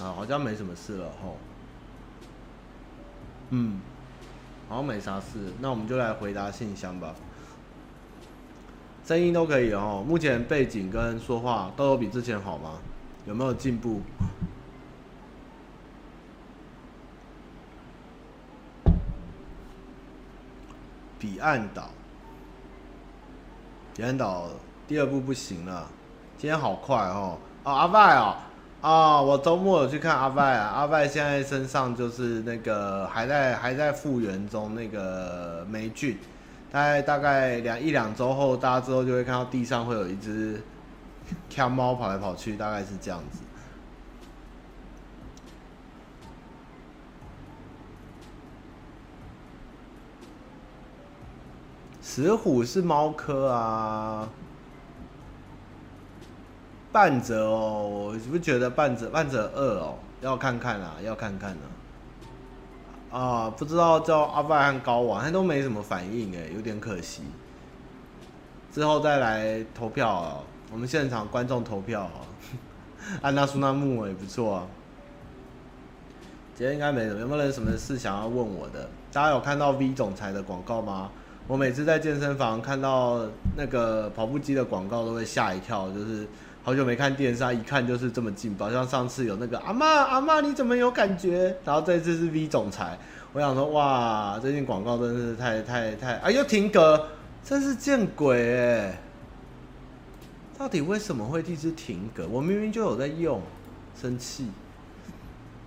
[0.00, 1.36] 啊，好像没什么事了吼。
[3.50, 3.80] 嗯，
[4.68, 7.14] 好像没啥事，那我们就来回答信箱吧。
[9.04, 12.72] 声音都可以哦，目前背景跟说话都有比之前好吗？
[13.24, 14.02] 有没有进步？
[21.18, 21.88] 彼岸岛，
[23.94, 24.48] 彼岸岛
[24.86, 25.88] 第二部不行了，
[26.36, 27.38] 今天好快哦。
[27.64, 28.36] 哦，阿拜哦。
[28.82, 36.16] 啊、我周末有去看阿拜啊，阿拜现在身上就是那个还在还在复原中，那个霉菌，
[36.70, 40.62] 大概大概两一两周后，大家之后就会看到地上会有一只
[41.52, 43.40] 看猫跑来跑去，大概是这样子。
[52.00, 54.28] 石虎是猫科啊。
[56.96, 61.66] 半折哦，我不觉得半折半折二哦，要看看啊，要看看啊。
[63.12, 67.20] 啊，不知道叫阿拜和高王，他都没什么反应哎，有点可惜。
[68.72, 70.38] 之后再来投票啊，
[70.72, 72.24] 我们现场观众投票啊。
[73.20, 74.66] 安娜苏纳木也不错啊。
[76.54, 78.88] 今天应该没什么，有没有人什么事想要问我的？
[79.12, 81.10] 大家有看到 V 总裁的广告吗？
[81.46, 83.20] 我每次在健身房看到
[83.54, 86.26] 那个跑步机的广告，都会吓一跳，就是。
[86.66, 88.68] 好久没看电视，一看就是这么劲爆。
[88.72, 91.54] 像上次有那个阿妈阿妈，你怎么有感觉？
[91.64, 92.98] 然后这次是 V 总裁，
[93.32, 97.06] 我想说哇，最近广告真的是太太太，哎呦停格，
[97.44, 98.98] 真是见鬼哎！
[100.58, 102.26] 到底为什么会一直停格？
[102.26, 103.40] 我明明就有在用，
[103.94, 104.48] 生气。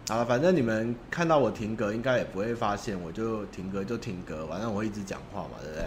[0.09, 5.85] 好了，反正你们看到我停格，应该也不会发现，我就停格就停格，反正我会一直讲话嘛，对不对？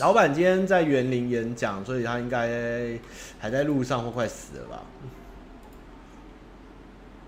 [0.00, 2.48] 老板今天在园林演讲，所以他应该
[3.40, 4.82] 还在路上或快死了吧？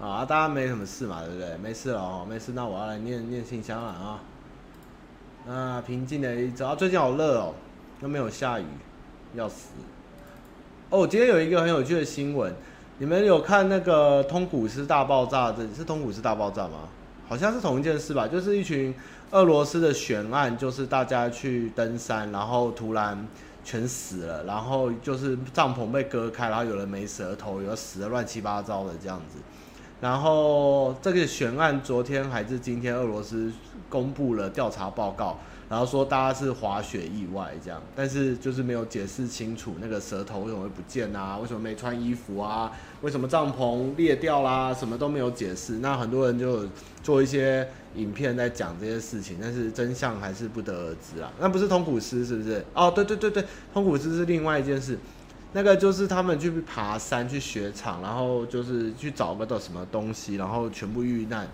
[0.07, 1.57] 啊，大家没什么事嘛，对不对？
[1.57, 2.53] 没事了哦，没事。
[2.53, 4.21] 那我要来念念信箱了啊。
[5.49, 7.55] 啊，平静的一周啊，最近好热哦，
[8.03, 8.65] 又没有下雨，
[9.35, 9.71] 要死。
[10.91, 12.55] 哦，今天有一个很有趣的新闻，
[12.99, 15.51] 你们有看那个通古斯大爆炸？
[15.51, 16.89] 这是通古斯大爆炸吗？
[17.29, 18.95] 好像是同一件事吧，就是一群。
[19.33, 23.29] 俄罗斯的悬案就是大家去登山，然后突然
[23.65, 29.39] 全死了，然后就是帐篷被割开，然后有人没舌头，有人死的乱七八糟的这样子。
[30.01, 33.53] 然后这个悬案昨天还是今天，俄罗斯
[33.89, 35.39] 公布了调查报告，
[35.69, 45.75] 然后说大家是滑雪意外这样，但是就是没有解释清楚那个舌头为什么会不见啊，为什么没穿衣服啊，为什么帐篷裂掉啦，什么都没有解释。
[45.75, 46.65] 那很多人就
[47.03, 51.33] 做一些影片在讲这些事情，但是真相还是不得而知啊。
[51.39, 52.65] 那不是通古斯是不是？
[52.75, 54.99] 哦，对对对对，通古斯是另外一件事。
[55.53, 61.49] 那个就是他们去爬山去雪场，然后就是去找个到什么东西，然后全部遇难。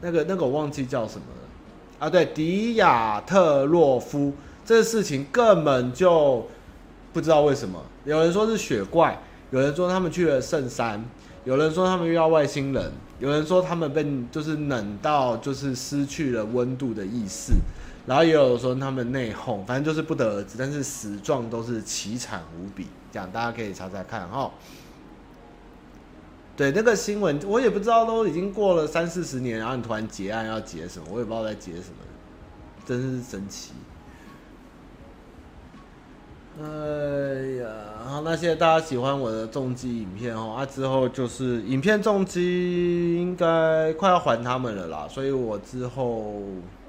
[0.00, 2.08] 那个那个我忘记叫什么了啊？
[2.08, 4.32] 对，迪亚特洛夫，
[4.64, 6.46] 这个事情根本就
[7.12, 7.82] 不知道为什么。
[8.04, 11.04] 有人说是雪怪，有人说他们去了圣山，
[11.44, 17.54] 有人说他们遇到外星人，有人说他们被就是冷到就是失去了温度的意识。
[18.06, 24.50] 然后也有说他们内讧，反正就是不得而知，但是死状都是凄惨无比，这样大家可以查查看哈。
[26.56, 31.96] 对，那个新闻我也不知道，都已经过了三四十年，然后你突然结案要结什么，我也不知道在结什么，
[32.86, 33.72] 真是神奇。
[36.60, 37.68] 哎呀，
[38.04, 46.42] 好，那谢谢大家喜欢我的重机影片哦，啊之后就是影片重机应该快要还他们了啦，所以我之后。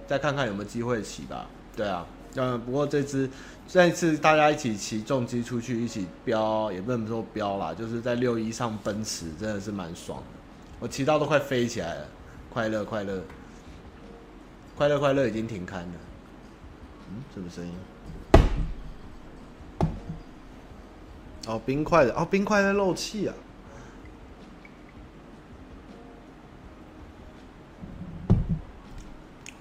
[0.07, 1.47] 再看看有没有机会骑吧。
[1.73, 2.05] 对啊，
[2.35, 3.29] 嗯，不过这次
[3.65, 10.25] 这一次大家一起骑重机出去一起飙，也不能说飙啦，就是在六一上奔驰，真的是蛮爽的。
[10.81, 12.07] 我骑到都快飞起来了，
[12.49, 13.21] 快乐快乐，
[14.75, 15.93] 快乐快乐已经停刊了。
[17.09, 17.71] 嗯，什么声音？
[21.47, 23.33] 哦，冰块的哦，冰块在漏气啊。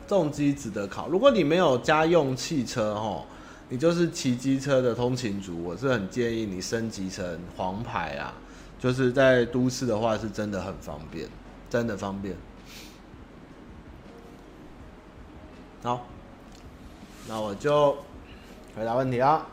[0.07, 3.25] 重机值得考，如果你没有家用汽车哦，
[3.69, 8.35] 你就是骑机车的通勤族，我是很建议你升级成黄牌啊，
[8.79, 11.29] 就是在都市的话是真的很方便，
[11.71, 12.37] 真的方便。
[15.85, 16.05] 好，
[17.29, 17.97] 那我就
[18.77, 19.47] 回答问题啊。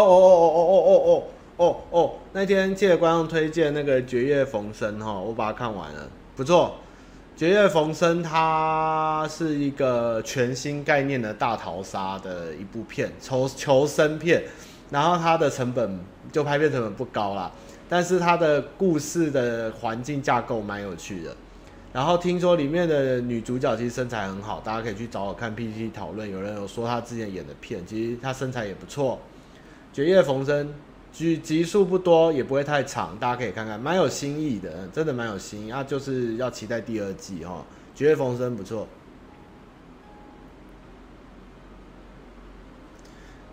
[0.00, 1.22] 哦哦哦哦哦哦
[1.56, 1.76] 哦哦。
[1.90, 6.74] 哦，那天借观众推荐那个《绝夜逢生》哈，我把它看完了，不错。
[7.38, 14.42] 《绝夜逢生》它是一个全新概念的大逃杀的一部片，求求生片。
[14.88, 15.98] 然后它的成本
[16.30, 17.50] 就拍片成本不高啦，
[17.88, 21.34] 但是它的故事的环境架构蛮有趣的。
[21.92, 26.30] 然后听说里面的女主角其实身材很好，大家可以去找我看 PPT 讨论。
[26.30, 29.14] 有人有说她之前演的片，其实她身材也不错。
[29.96, 30.68] 《绝夜逢生》。
[31.10, 35.82] 集集数不多，也不会太长，大家可以看看，蛮有新意的，真的蛮有新意啊！
[35.82, 38.86] 就是要期待第二季哈，绝夜逢生不错。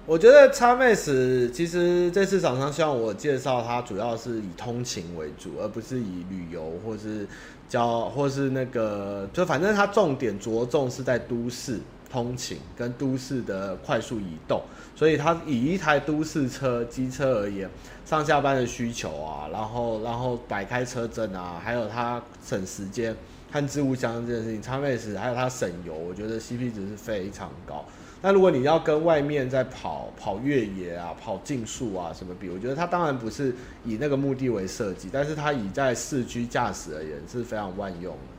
[0.05, 7.25] 我觉得 XMAX 其实这次厂商希望我介绍它，主要是以通勤为主，而不是以旅游或是
[7.69, 11.79] 交或是那个，就反正它重点着重是在都市。
[12.13, 14.61] 通勤跟都市的快速移动，
[14.95, 17.67] 所以它以一台都市车机车而言，
[18.05, 23.15] 上下班的需求啊，然后然后摆开车阵啊，还有它省时间
[23.51, 27.83] 和置物箱这件事情，XMAX 还有它省油，我觉得 CP 值是非常高。
[28.21, 38.32] 那如果你要跟外面在跑跑越野啊、跑竞速啊什么比，我觉得它当然不是以那个目的为设计，但是它以在市区驾驶而言是非常万用的。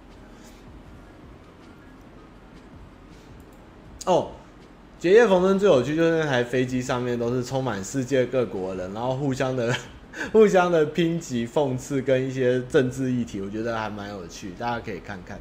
[4.05, 4.29] 哦，
[5.01, 9.75] 绝夜逢生最有趣就是那台飞机上面都是充满世界各国人，然后互相的、
[10.31, 15.39] 互相的抨击、讽刺跟一些政治议题，我觉得还蛮有趣，大家可以看看。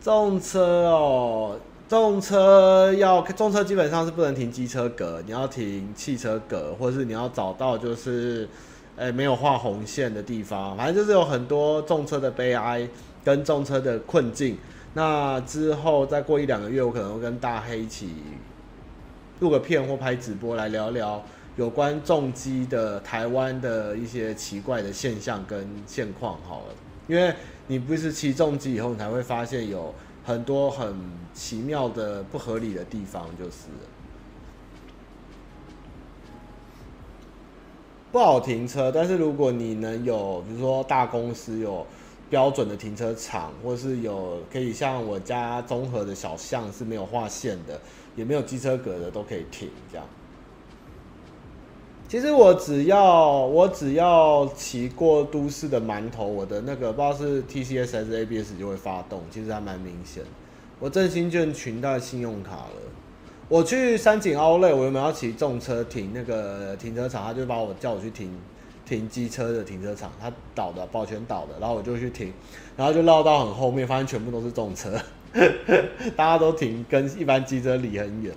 [0.00, 1.56] 重车哦，
[1.88, 8.48] 重车要重车基本上是不能停机车格，你要停汽车格，或是你要找到就是，
[8.96, 12.88] 诶、欸、没有画红线的地方，反正就是有很多重车的悲哀
[13.24, 14.58] 跟重车的困境。
[14.98, 18.10] 那之后再过一两个月，我可能会跟大黑一起
[19.38, 21.22] 录个片或拍直播，来聊聊
[21.54, 26.74] 有关重机的台湾的一些奇怪的现象跟现况好了。
[27.06, 27.32] 因为
[27.68, 30.96] 你不是骑重机以后，你才会发现有很多很
[31.32, 33.68] 奇妙的不合理的地方，就是
[38.10, 38.90] 不好停车。
[38.90, 41.86] 但是如果你能有，比如说大公司有。
[42.30, 47.80] 标准的停车场，或是有可以像我家综合的小巷是没有划线的，
[48.16, 50.06] 也没有机车格的，都可以停这样。
[52.08, 60.22] 其实我只要我只要骑过都市的馒头，我的那个不知道是 TCS 还是 ABS 就会发动，其实还蛮明显。
[60.80, 62.80] 我振兴券群带信用卡了，
[63.48, 68.30] 我去三井奥莱，我有没有要骑重车停那个停车场，他就把我叫我去停。
[68.88, 72.32] 停机车的停车场，它倒的，保全倒的，然后我就去停，
[72.74, 74.98] 然后就绕到很后面，发现全部都是重车，
[76.16, 78.34] 大家都停，跟一般机车离很远。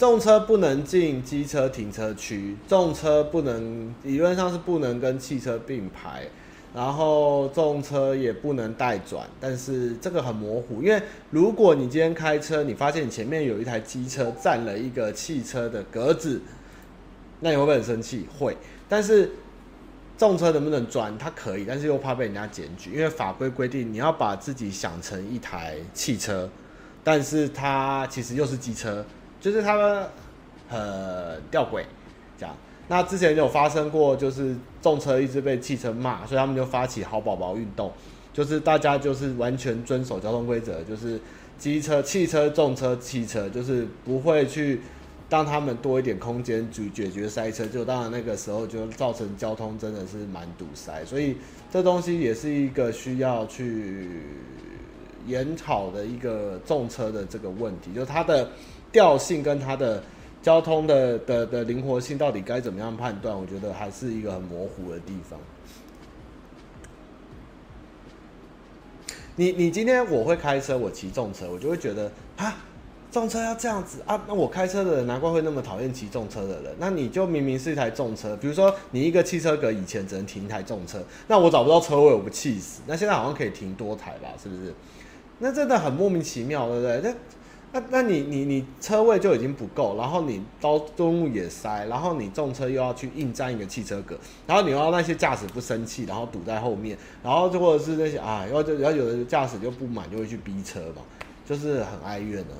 [0.00, 6.26] 重车不能进机车停车区，重车不能理论上是不能跟汽车并排，
[6.74, 16.40] 然后重车也不能带转，但是这个很模糊，因为如果你今天开车，你发现你前面有一台机车占了一个汽车的格子，
[17.40, 18.26] 那你会不会很生气？
[18.38, 18.56] 会，
[18.88, 19.30] 但是
[20.16, 21.12] 重车能不能转？
[21.18, 26.48] 它可以，但是又怕被人家检举，因为法规规定你要把自己想成一台汽车，
[27.04, 29.04] 但是它其实又是机车。
[29.40, 30.06] 就是他们
[30.68, 30.78] 很
[31.50, 31.82] 吊诡，
[32.38, 32.54] 这样。
[32.88, 37.92] 那之前有发生过，就是重车一直被汽车骂，所以他们就发起好宝宝运动，
[38.32, 41.20] 就是大家就是完全遵守交通规则，就是
[41.56, 44.80] 机车、汽车、重车、汽车，就是不会去
[45.28, 47.64] 让他们多一点空间去解决塞车。
[47.64, 51.36] 就当然那个时候就造成交通真的是蛮堵塞，所以
[51.70, 54.08] 这东西也是一个需要去
[55.28, 58.50] 研讨的一个重车的这个问题，就是它的。
[58.92, 60.02] 调性跟它的
[60.42, 63.38] 交通的的的灵活性到底该怎么样判断？
[63.38, 65.38] 我觉得还是一个很模糊的地方。
[69.36, 72.56] 你你今天我会开车，我骑重车，我就会觉得啊，
[73.12, 76.74] 重车要这样子啊，那我开车的人难怪会那么讨厌骑重车的人。
[76.78, 82.82] 那你就明明是一台重车，比如说你一个汽车格以前只能停一台重车，那我找不到车位，我不气死？
[82.86, 84.28] 那现在好像可以停多台吧？
[84.42, 84.74] 是不是？
[85.38, 87.00] 那真的很莫名其妙，对不对？
[87.02, 87.14] 那。
[87.72, 101.02] 那那你你你车位就已经不够，然后你到中路也塞，然后你重车又要去硬占一个汽车格，然后你要那些驾驶不生气，然后堵在后面，然后就或者是那些啊，要就要有的驾驶就不满，就会去逼车嘛，
[101.46, 102.54] 就是很哀怨的。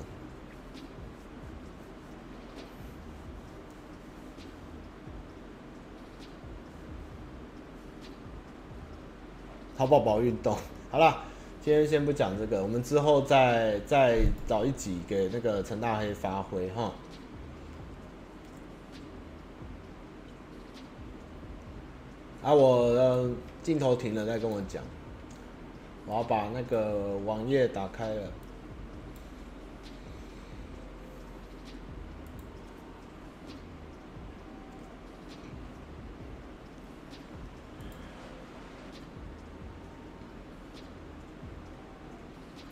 [9.77, 10.55] 淘宝宝运动，
[10.89, 11.30] 好了。
[11.63, 16.91] 今天先不讲这个，我们之后再再找一集给那个陈大黑发挥哈。
[22.41, 23.29] 啊，我的
[23.61, 24.83] 镜头停了再跟我讲，
[26.07, 28.31] 我要把那个网页打开了。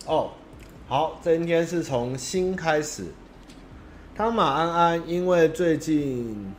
[0.09, 0.31] 哦，
[0.87, 3.05] 好，今天是从新开始。
[4.15, 6.51] 汤马安安因为最近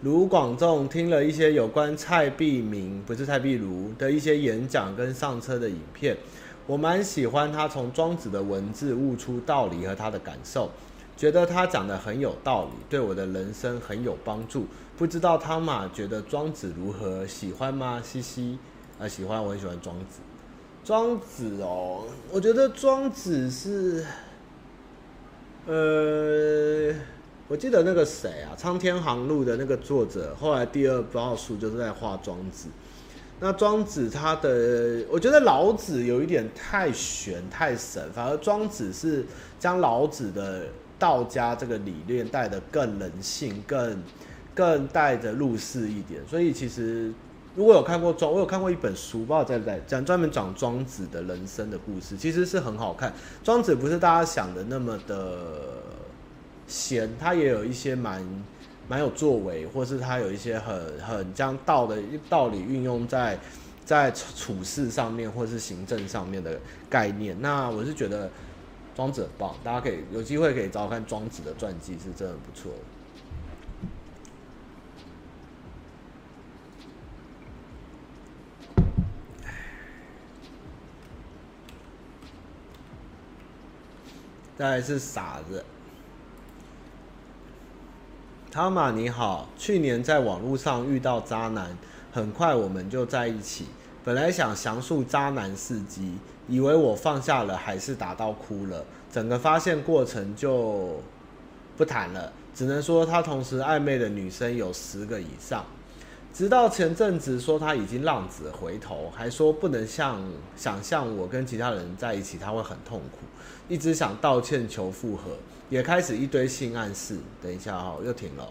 [0.00, 6.16] 卢广仲听了一些有关蔡璧明，不是蔡璧如的一些演讲跟上车的影片，
[6.66, 10.70] 我蛮喜欢他从庄子的文字悟出道理和他的感受，
[11.18, 14.64] 觉得他讲的很有道理，对我的人生很有帮助。
[14.96, 17.26] 不知道汤马觉得庄子如何？
[17.26, 18.00] 喜欢吗？
[18.02, 18.58] 嘻嘻。
[18.98, 20.20] 啊，喜欢，我很喜欢庄子。
[20.82, 24.06] 庄子哦，我觉得庄子是，
[25.66, 26.94] 呃，
[27.46, 32.68] 我记得那个谁啊，《苍天航路》的那个作者，后来第二部书就是在画庄子。
[33.38, 39.26] 那庄子他的，我觉得老子有一点太玄太神，反而庄子是
[39.58, 44.02] 将老子的道家这个理念带得更人性，更
[44.54, 47.12] 更带着入世一点，所以其实。
[47.56, 53.10] 如果有看过庄，我有看过一本书，不知道在不在讲专门讲庄子的人生的故事，其实是很好看。
[53.42, 55.38] 庄子不是大家想的那么的
[56.68, 58.22] 闲，他也有一些蛮
[58.86, 61.96] 蛮有作为，或是他有一些很很将道的
[62.28, 63.38] 道理运用在
[63.86, 66.60] 在处事上面，或是行政上面的
[66.90, 67.34] 概念。
[67.40, 68.30] 那我是觉得
[68.94, 72.70] 庄子很棒，大家可以有机会可以找看庄子的传记，是真的不错。
[84.58, 85.62] 再来是傻子，
[88.50, 91.76] 汤玛你好，去年在网络上遇到渣男，
[92.10, 93.66] 很快我们就在一起。
[94.02, 96.16] 本来想详述渣男事迹，
[96.48, 98.82] 以为我放下了，还是打到哭了。
[99.12, 101.02] 整个发现过程就
[101.76, 105.66] 不谈了，只能说他同时暧昧的女生有十个以上。
[106.32, 110.18] 直到前阵子说他已经浪子回头，还说不能像
[110.56, 113.25] 想象我跟其他人在一起，他会很痛苦。
[113.68, 115.32] 一直想道歉求复合，
[115.68, 117.18] 也开始一堆性暗示。
[117.42, 118.48] 等一下哈，又停了。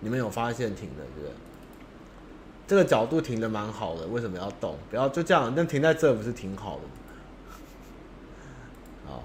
[0.00, 1.30] 你们有发现停了对不对？
[2.68, 4.76] 这个角度停的蛮好的，为什么要动？
[4.90, 6.82] 不要就这样，那停在这不是挺好的？
[9.10, 9.22] 好，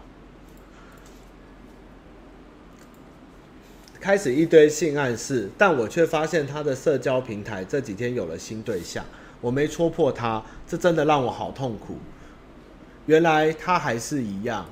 [4.00, 9.04] 开始一堆性暗示，但我却发现他的社交平台这几天有了新对象。
[9.40, 11.98] 我没戳破他，这真的让我好痛苦。
[13.08, 14.66] 原来他还是一样。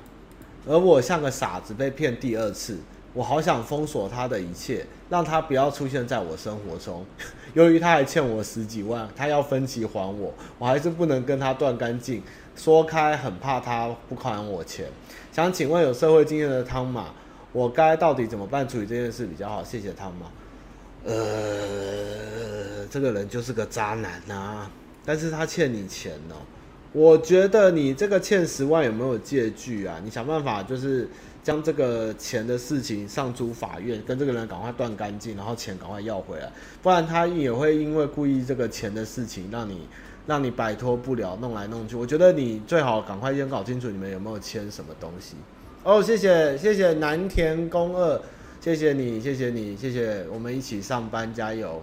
[0.66, 2.78] 而我像个傻子被骗第二次。
[3.12, 7.04] 我好想封锁他的一切，让他不要出现在我生活中。
[7.54, 12.22] 由于他还欠我十几万，他要分期还我，我还是不能跟他断干净。
[12.54, 14.86] 说开很怕他不还我钱。
[15.32, 17.06] 想请问有社会经验的汤马，
[17.50, 19.64] 我该到底怎么办处理这件事比较好？
[19.64, 20.26] 谢谢汤马。
[21.04, 24.70] 呃，这个人就是个渣男呐、啊，
[25.04, 26.36] 但是他欠你钱哦。
[26.92, 30.00] 我觉得你这个欠十万有没有借据啊？
[30.04, 31.08] 你想办法就是。
[31.42, 39.80] 将这个钱的事情上诸法院，跟这个人赶快断干净，然后钱赶快要回来，不然他也会因为故意这个钱的事情让你
[40.26, 41.96] 让你摆脱不了，弄来弄去。
[41.96, 45.34] 我觉得你最好赶快先搞清楚你们有没有签什么东西。
[45.82, 48.20] 哦，谢谢谢谢南田宫二，
[48.60, 51.82] 谢谢你谢谢你谢谢，我们一起上班加油。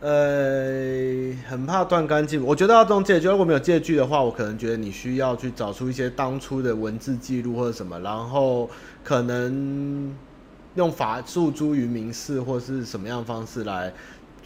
[0.00, 2.42] 呃，很怕断干净。
[2.42, 8.68] 我觉得要这种借据，如果没有借据的话，我可能觉得你需要去找出一些当初的文字记录或者什么，然后
[9.04, 10.16] 可能
[10.76, 13.92] 用法诉诸于民事或是什么样方式来。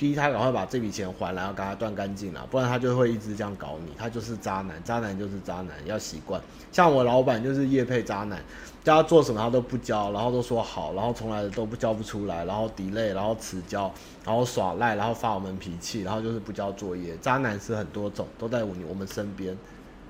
[0.05, 3.93] 逼他赶快把这笔钱还了，然后赶快断干净了，不然他就会一直这样搞你。
[3.97, 6.39] 他就是渣男，渣男就是渣男，要习惯。
[6.71, 8.39] 像我老板就是业配渣男，
[8.85, 13.91] 叫他做什么他都不交，然后都说好，然后从来都不交不出来，然后 delay，然后迟交，
[14.27, 17.17] 然后耍赖，然后发我们脾气，然后就是不交作业。
[17.23, 19.57] 渣男是很多种，都在我我们身边，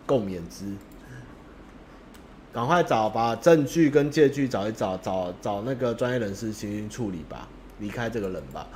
[0.05, 0.75] 共勉之。
[2.53, 7.47] 赶快找，把证据跟借据找一找，找找那个专业人士进行处理吧，
[7.79, 8.67] 离开这个人吧。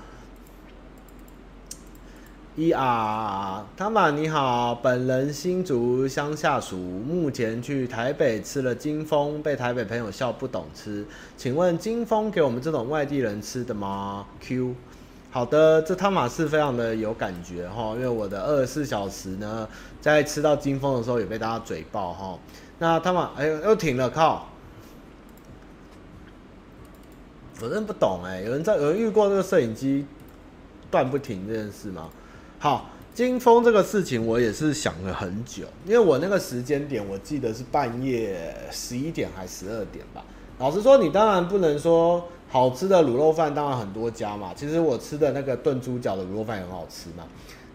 [2.58, 11.06] 一啊，汤马你好，本人新竹乡下属，目前去台北吃了金峰，被台北朋友笑不懂吃，
[11.36, 14.74] 请问金峰给我们这种外地人吃的吗？Q，
[15.30, 19.68] 好的，这汤马是非常的有感觉哈，因为我的二十四小时呢，
[20.00, 22.36] 在吃到金峰的时候也被大家嘴爆哈。
[22.80, 24.48] 那汤马，哎呦，又停了，靠！
[27.60, 30.04] 我真不懂哎，有人在有人遇过这个摄影机
[30.90, 32.08] 断不停这件事吗？
[32.60, 40.24] 好，金峰这个事情我也是想了很久，因为我那个时间点我记得是半夜十一点还十二点吧。
[40.58, 44.52] 老实说，你当然不能说好吃的卤肉饭当然很多家嘛。
[44.56, 47.24] 其实我吃的那个炖猪脚的卤肉饭很好吃嘛。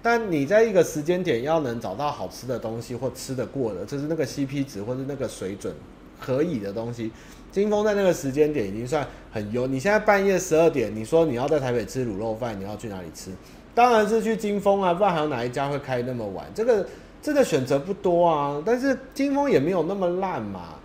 [0.01, 5.73] 但你在一个时间点要能找到好吃的东西或吃得过的，就是那个 CP 值或是那个水准
[6.19, 7.09] 可以的东西，
[7.53, 9.65] 金峰在那个时间点已经算很优。
[9.65, 13.31] 你现在半夜十二点，你说你要在台北吃卤肉饭，你要去哪里吃？
[13.75, 16.45] 当然是去金峰啊，不然还有哪一家会开那么晚？
[16.53, 16.85] 这个
[17.21, 18.61] 这个选择不多啊。
[18.63, 20.75] 但是金峰也没有那么烂嘛。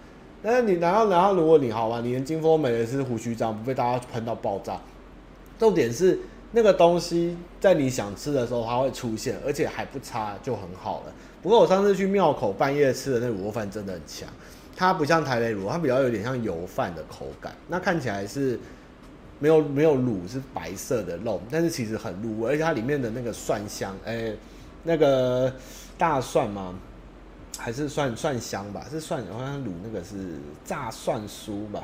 [0.43, 4.81] 但是你然后然后如果你好吧，你连金峰美的是胡须章，不被大家喷到爆炸。
[5.59, 6.19] 重点是
[6.53, 11.13] 那个东西在你想吃的时候它会出现，而且还不差，就很好了。
[11.43, 14.29] 不过我上次去庙口半夜吃的那卤肉饭真的很强，
[14.75, 18.59] 它不像台北卤，它比较有点像油饭的口感，那看起来是。
[19.39, 24.33] 没有没有卤是白色的肉，但是其实很入味，而且它里面的那个蒜香，哎、
[24.83, 25.53] 那个
[25.97, 26.75] 大蒜吗？
[27.57, 28.87] 还是蒜蒜香吧？
[28.91, 31.83] 是蒜，好像卤那个是炸蒜酥吧？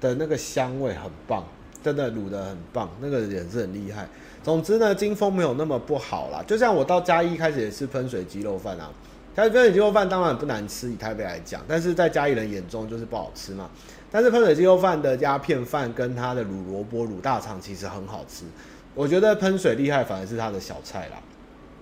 [0.00, 1.44] 的那个香味很棒，
[1.82, 4.06] 真的卤得很棒，那个也是很厉害。
[4.42, 6.44] 总之呢，金峰没有那么不好啦。
[6.46, 8.90] 就像我到嘉义开始也吃喷水鸡肉饭啊，
[9.34, 13.68] 它喷水鸡肉饭当然不难吃，以台北来讲，但是在嘉义人眼中就是不好吃嘛。
[14.14, 18.44] 但是喷水鸡肉饭的鸭片饭跟它的卤萝卜、卤大肠其实很好吃，
[18.94, 21.16] 我觉得喷水厉害反而是它的小菜啦。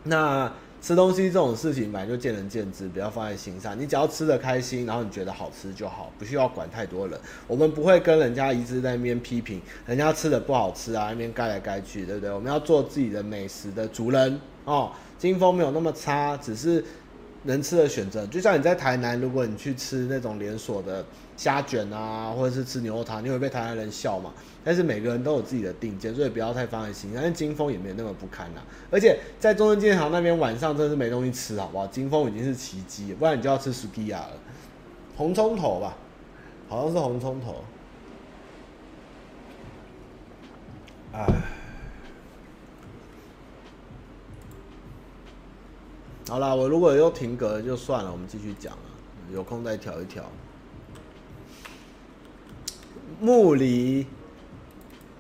[0.05, 3.79] 那吃东西这种事情本来就见仁见智，不要放在心上。
[3.79, 7.21] 你只要吃得开心，然后你觉得好吃就好，不需要管太多人。
[7.47, 12.33] 我们不会跟人家一直在那边批评人家吃的不好吃啊，那边盖来盖去，对不对？
[12.33, 14.91] 我们要做自己的美食的主人哦。
[15.19, 16.83] 金峰没有那么差，只是
[17.45, 18.27] 能吃的选择。
[18.27, 21.05] 就像你在台南，如果你去吃那种连锁的。
[21.35, 24.33] 虾卷啊，或者是吃牛肉汤，你会被台湾人笑嘛？
[24.63, 27.21] 但是每个人都有自己的定见，所以不要太放在心上。
[27.21, 31.87] 但金峰也没有那么不堪啊，而且在中正纪念堂那边晚上真的是没东西吃，好不好？
[31.87, 34.31] 金峰已经是奇迹，不然你就要吃薯片了，
[35.17, 35.97] 红葱头吧，
[36.69, 37.65] 好像是红葱头。
[41.15, 41.27] 哎，
[46.33, 48.79] 好啦，我如果又停格就算了，我们继续讲了，
[49.35, 50.25] 有空再调一调。
[53.21, 54.07] 木梨，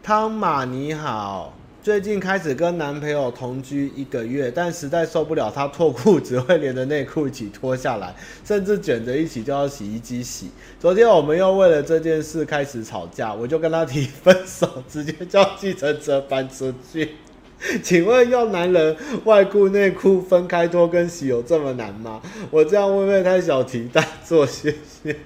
[0.02, 1.52] 汤马你好，
[1.82, 10.50] 最近开始跟男朋友同居一个月，但实在受不了他脱裤子会连着内裤一起脱下来，甚至卷着一起就要洗衣机洗。
[10.80, 17.16] 昨天我们又为了这件事开始吵架，我就跟他提分手，直接叫计程车搬出去。
[17.82, 22.20] 请问要男人外裤内裤分开脱跟洗有这么难吗？
[22.50, 24.44] 我这样会不会太小题大做？
[24.44, 25.16] 谢谢。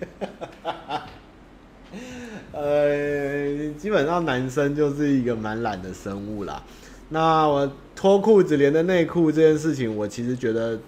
[2.53, 6.63] 呃，基本上男生就是一个蛮懒的生物啦。
[7.09, 10.79] 那我脱裤子连的内裤这件事情，我其实觉得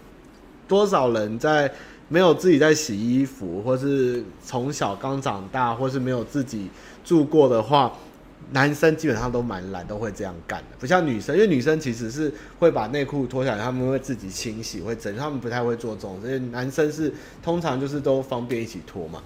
[0.67, 1.71] 多少人在
[2.09, 6.69] 没有自己在洗衣服，或是从小刚长大，或是没有自己
[7.05, 7.93] 住过的话。
[8.53, 19.23] 男生基本上都蛮懒，都会这样干的，不像女生，因为女生其实是会把内裤脱下来，他们会自己清洗，会整，他们不太会做这种，所以男生是通常就是都方便一起脱嘛。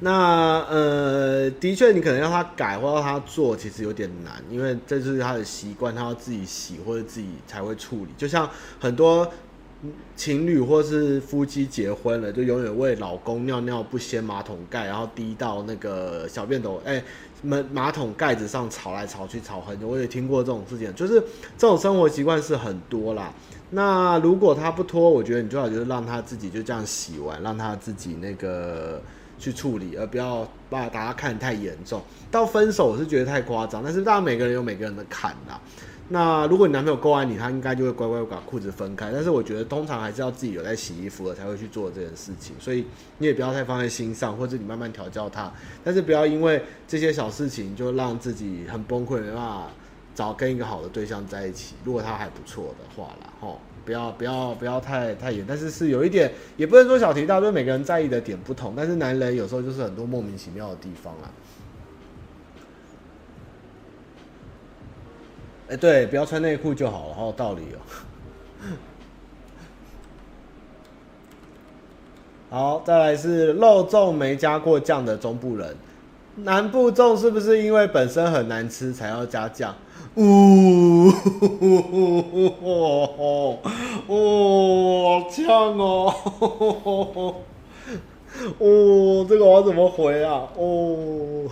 [0.00, 8.50] 那呃，的确，你可能要他改或让他做，其实有点难，因为这就是他的习惯，他要自己洗或者自己才会处理，就像
[8.80, 9.30] 很多。
[10.16, 17.00] 情侣或是夫妻结婚了，就永远为老公尿尿不掀马桶盖，然后滴到那个小便斗，哎，
[17.42, 19.86] 门马桶盖子上吵来吵去吵很久。
[19.86, 21.20] 我也听过这种事情，就是
[21.58, 23.32] 这种生活习惯是很多啦。
[23.70, 29.02] 那如果他不脱，我觉得你最好就是让他自己就这样洗完，让他自己那个
[29.38, 32.00] 去处理，而不要把大家看得太严重。
[32.30, 35.60] 到分手我是觉得太夸张，但是大家每个人有每个人的坎啦。
[36.08, 39.10] 那如果你男朋友够爱你，他应该就会乖乖把裤子分开。
[39.12, 42.84] 但是我觉得通常还是要自己有在洗衣服了才会去做这件事情，所以
[43.18, 45.52] 你也不要太放在心上，或者你慢慢调教他。
[45.82, 49.68] 但是不要因为这些小事情就让自己很崩溃，没办法
[50.14, 51.74] 找跟一个好的对象在一起。
[51.84, 58.74] 如果他还不错的话啦，吼，不要不要不要太太严，但是是有一点，也不能说小题大做，每个人在意的点不同。
[58.76, 61.28] 但是男人有时候就是很多莫名其妙的地方啦。
[65.68, 67.78] 哎、对，不要穿内裤就好了，好有道理哦。
[72.48, 75.76] 好，再来是肉粽没加过酱的中部人，
[76.36, 79.74] 南部粽是不是因为本身很难吃才要加酱？
[80.14, 81.08] 呜，
[82.62, 83.58] 哦，
[85.04, 86.14] 好呛哦，
[88.58, 90.48] 哦，这个我要怎么回啊？
[90.56, 91.50] 哦，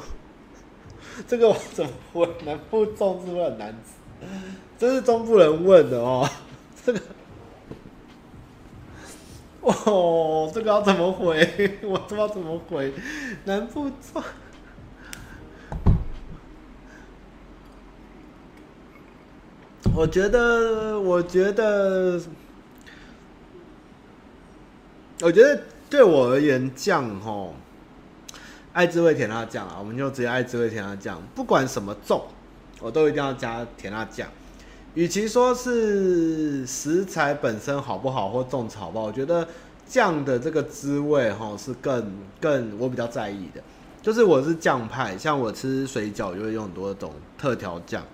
[1.26, 2.28] 这个我怎么回？
[2.46, 4.03] 南部粽是不是很难吃？
[4.78, 6.28] 这是中部人问的哦，
[6.84, 7.00] 这个，
[9.62, 11.78] 哦，这个要怎么回？
[11.82, 12.92] 我不知道怎么回。
[13.44, 14.22] 南部粽，
[19.94, 22.20] 我觉得，我觉得，
[25.22, 27.54] 我觉得对我而言，酱哦，
[28.72, 32.20] 爱滋味甜辣酱啊，我们就直接爱滋味甜辣酱，不管什么粽。
[32.84, 34.28] 我都一定要加甜辣酱，
[34.92, 39.48] 与其说是食材本身好不好或种草吧，我觉得
[39.86, 43.62] 酱的这个滋味哈是更更我比较在意的。
[44.02, 48.04] 就是我是酱派，像我吃水饺就会用很多种特调酱，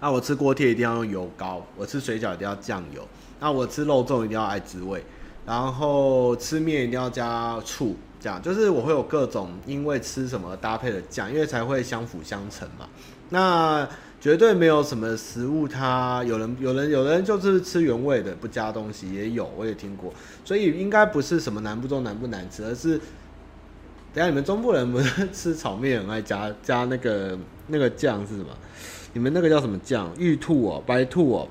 [0.00, 3.04] 那我吃锅贴一定要用油膏，我吃水饺一定要酱油，
[3.40, 5.04] 那我吃肉粽一定要爱滋味，
[5.44, 8.40] 然后吃面一定要加醋，这样。
[8.40, 12.88] 就是我会有各种因为吃什么搭配的酱，因为才会相辅相成嘛。
[13.32, 13.88] 那
[14.20, 20.12] 绝对没有什么食物，它有人有人有人就是吃原味的，不加东西也有，我也听过，
[20.44, 22.98] 所以应该不是什么难不中难不难吃，而是
[24.12, 28.50] 等下你们中部人不是吃炒面很爱加加那个那个酱是什么？
[29.14, 30.12] 你们那个叫什么酱？
[30.18, 31.48] 玉兔哦，白兔哦，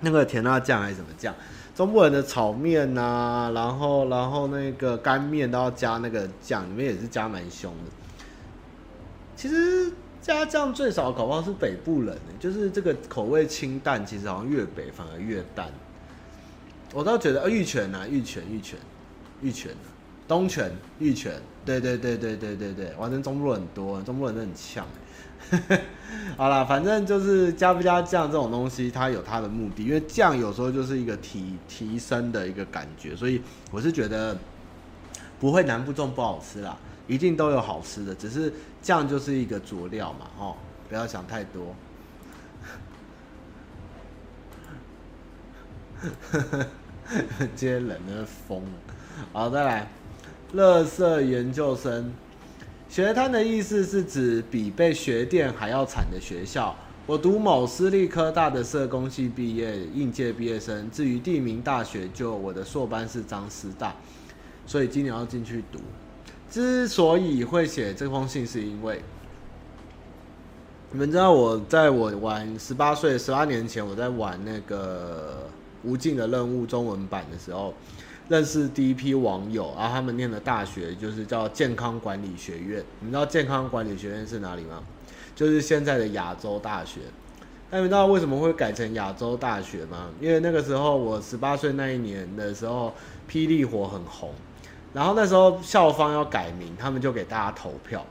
[0.00, 1.34] 那个甜辣酱还是什么酱？
[1.74, 7.90] 中部人的炒面呐、啊，然后然后那个干面都要加那个酱，你们也是加蛮凶的。
[9.34, 9.90] 其实。
[10.26, 15.68] 加酱最少搞不好是北部人，就是这个口味清淡，其实好像越北反而越淡。
[16.92, 18.76] 我倒觉得，呃，玉泉啊，玉泉，玉泉，
[19.40, 19.70] 玉泉，
[20.26, 24.84] 东泉，玉泉，对对对对对对对，反正中部很多，中部人都很呛。
[26.36, 34.36] 好啦，反正就是加不加酱这种东西，它有它的目的，因为酱有时候就是一个提提升的一个感觉，所以我是觉得
[35.38, 36.76] 不会南部种不好吃啦。
[37.06, 38.52] 一定都有好吃的，只是
[38.82, 40.56] 酱就是一个佐料嘛，哦，
[40.88, 41.74] 不要想太多。
[47.54, 48.70] 今天冷的疯了。
[49.32, 49.88] 好，再来，
[50.52, 52.12] 乐色研究生，
[52.88, 56.76] 学摊的意思是指比被学电还要惨的学校。
[57.06, 60.90] 我读某私立科大的社工系毕业，应届毕业生。
[60.90, 63.94] 至于地名大学，就我的硕班是彰师大，
[64.66, 65.78] 所以今年要进去读。
[66.50, 69.02] 之所以会写这封信，是因为
[70.92, 75.48] 你们知道，我在我玩十八岁、十八年前，我在玩那个
[75.88, 77.74] 《无尽的任务》中文版的时候，
[78.28, 82.82] 认识第一批网友，然后他们念的大学就是叫健康管理学院。
[83.00, 84.82] 你们知道健康管理学院是哪里吗？
[85.34, 87.00] 就是现在的亚洲大学。
[87.68, 90.08] 那你们知道为什么会改成亚洲大学吗？
[90.20, 92.94] 因为那个时候我十八岁那一年的时候，
[93.28, 94.32] 霹雳火很红，
[94.96, 98.02] 然后那时候校方要改名，他们就给大家投票，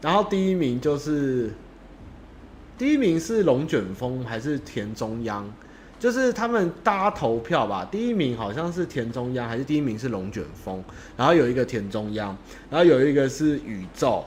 [0.00, 1.50] 然后第一名就是
[2.78, 5.44] 第一名是龙卷风还是田中央？
[5.98, 10.80] 就是他们大家投票吧，第一名好像是田中央，还是第一名是龙卷风，
[11.16, 12.36] 然后有一个田中央，
[12.70, 14.24] 然后有一个是宇宙。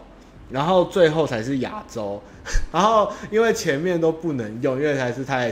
[0.49, 2.21] 然后最后才是亚洲，
[2.73, 5.49] 然后因为前面都不能用，因为还是太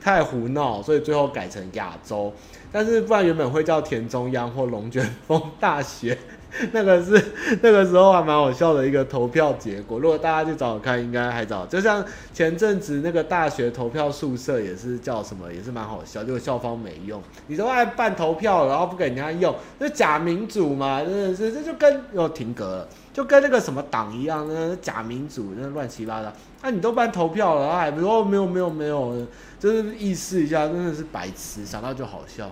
[0.00, 2.34] 太胡闹，所以最后改成亚洲。
[2.72, 6.16] 但是不然原本会叫田中央或龙卷风大学，
[6.72, 7.20] 那个是
[7.62, 9.98] 那个时候还蛮好笑的一个投票结果。
[9.98, 11.66] 如果大家去找看，应该还找。
[11.66, 17.20] 就像前阵子那个大学投票宿舍也是叫什么，也是蛮好笑，就校方没用。
[17.46, 22.88] 你都爱办投票，然后不给人家用，那假民主嘛，真的是这就跟又停格了。
[23.12, 26.32] 就跟那个什么党一样，那假民主，那乱七八糟。
[26.62, 29.26] 那、你都办投票了，还不说没有没有没有，
[29.60, 32.50] 就是意思一下，真的是白痴，想到就好笑。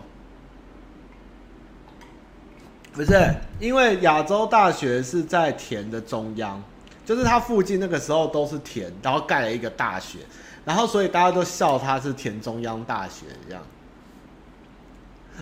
[2.93, 6.63] 不是，因为亚洲大学是在田的中央，
[7.07, 10.19] 就是它附近那个时候都是田，然后盖了一个大学，
[10.65, 13.63] 然后所以大家都笑它是田中央大学这样。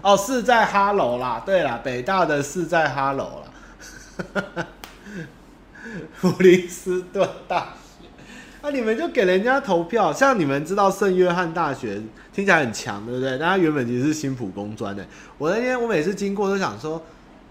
[0.03, 4.67] 哦，是在哈喽啦，对啦，北大的是在哈喽啦。
[6.21, 7.86] 普林斯顿大学，
[8.67, 12.03] 那、你们就给人家投票，像你们知道圣约翰大学
[12.33, 13.39] 听起来很强，对不对？
[13.39, 15.07] 但它原本其实是新埔工专的。
[15.39, 17.01] 我那天我每次经过都想说，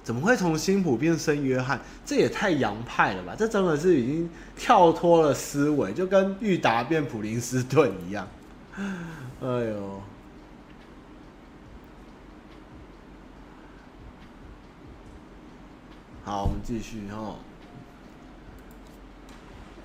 [0.04, 1.80] 怎么会从新埔变圣约翰？
[2.06, 3.34] 这也太洋派了吧！
[3.34, 8.28] 这真的是已经跳脱了思维，就跟裕达变普林斯顿一样。
[8.76, 10.02] 哎呦，
[16.26, 17.38] 好，我们继续哦。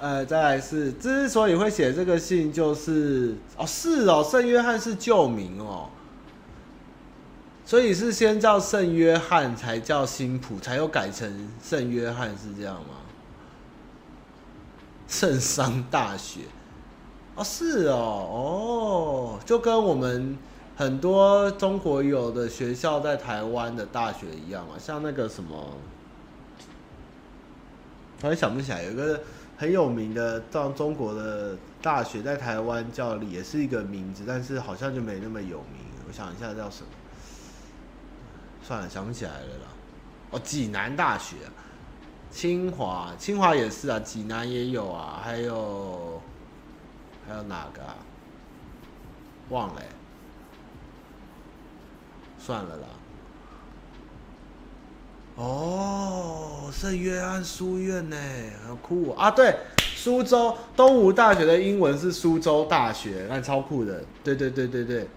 [0.00, 5.90] 呃，再来是之所以会写这个信，就是哦，是哦，圣约翰是旧名哦，
[7.66, 12.96] 所以是先叫圣约翰，才叫新埔，才有改成圣约翰，是这样吗？
[15.06, 16.40] 圣桑大学，
[17.34, 20.38] 哦，是哦，哦，就跟我们
[20.78, 25.76] 很多中国有的学校在台湾的大学一样嘛，像那个什么，
[28.18, 29.20] 突然想不起来，有一个。
[29.60, 35.84] 很有名的，到中国的大学在台湾叫也是一个名字，但是好像就没那么有名。
[36.08, 36.88] 我想一下叫什么，
[38.62, 39.68] 算了，想不起来了啦。
[40.30, 41.36] 哦，济南大学，
[42.30, 46.22] 清华，清华也是啊，济南也有啊，还有
[47.28, 47.96] 还有哪个啊？
[49.50, 49.82] 忘了，
[52.38, 52.86] 算了啦。
[55.40, 58.16] 哦，圣约翰书院呢，
[58.68, 59.30] 好酷啊！
[59.30, 59.56] 对，
[59.96, 64.04] 苏州东吴大学的英文是苏州大学，那超酷的。
[64.22, 65.08] 对对对对对，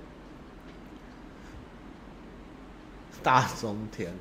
[3.22, 4.14] 大中天。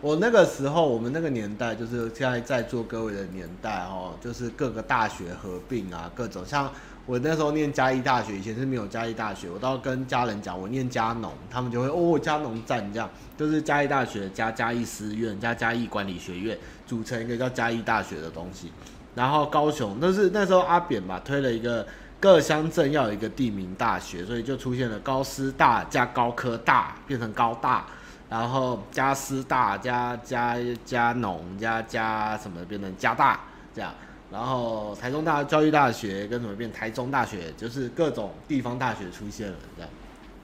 [0.00, 6.72] 我那个时候，我们那个年代，就是现在在座各位的年代哦，就是各个大学合并啊，各种像。
[7.04, 9.50] 我那时候念嘉义大学，以前是没有嘉义大学。
[9.50, 18.70] 我到跟家人讲，我念嘉农，他们就会哦，嘉农站这样，就是嘉义大学加嘉义师院加嘉义管理学院组成一个叫嘉义大学的东西。
[19.16, 21.84] 然后高雄，那是那时候阿扁吧推了一个
[22.20, 27.84] 各乡镇要有一个地名大学，所以就出现了高师大加高科大变成高大，
[28.30, 33.40] 然后加师大加加加农加加什么变成加大
[33.74, 33.92] 这样。
[34.32, 39.90] 然后台中大教育大学跟什么变台中大学，就是各种地方大学出现了这样，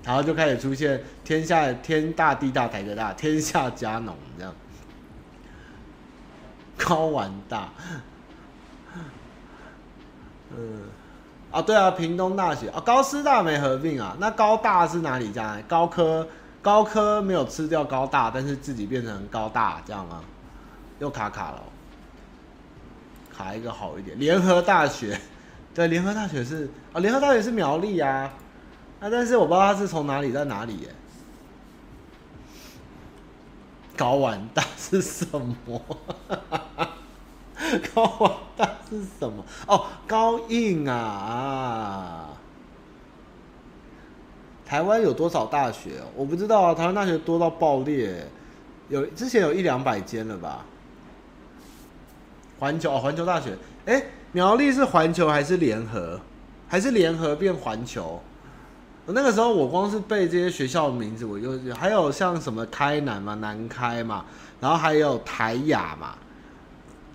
[0.04, 4.54] 然后就开始出现天下天大地大台科大，天下嘉农这样，
[6.76, 7.70] 高玩大，
[10.54, 10.82] 嗯，
[11.50, 15.56] 啊对啊，屏东大学啊，高师大没合并啊，那高大是哪里家？
[15.66, 16.28] 高科
[16.60, 20.22] 高科没有吃掉高大，但是自己变成高大这样吗？
[20.98, 21.62] 又卡卡了。
[23.38, 25.16] 查一个好一点，联合大学，
[25.72, 28.32] 对，联合大学是啊、联合大学是苗栗啊，
[28.98, 30.88] 啊，但是我不知道它是从哪里在哪里耶。
[33.96, 35.24] 高玩大是什
[35.66, 35.80] 么？
[37.94, 39.44] 高玩大是什么？
[39.68, 42.28] 哦，高应啊啊！
[44.66, 46.02] 台湾有多少大学？
[46.16, 48.26] 我不知道啊，台湾大学多到爆裂，
[48.88, 50.64] 有之前有一两百间了吧。
[52.58, 53.56] 环球哦，环球大学，
[53.86, 54.02] 哎、
[54.32, 56.20] 苗栗是环球还是联合？
[56.68, 58.20] 还是联合变环球？
[59.06, 64.24] 那个时候我光是背这些学校的名字，我就还有像什么开南嘛，南开嘛，
[64.60, 66.14] 然后还有台雅嘛，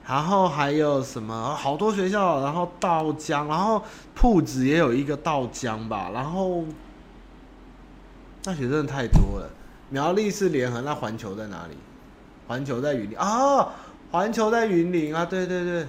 [0.07, 3.83] 然后还有什么好多学校，然后道江，然后
[4.15, 6.63] 朴子也有一个道江吧，然后
[8.43, 9.47] 大学真的太多了。
[9.89, 11.77] 苗栗是联合，那环球在哪里？
[12.47, 13.69] 环球在云林啊，
[14.13, 15.87] 环球在云林啊，对对对。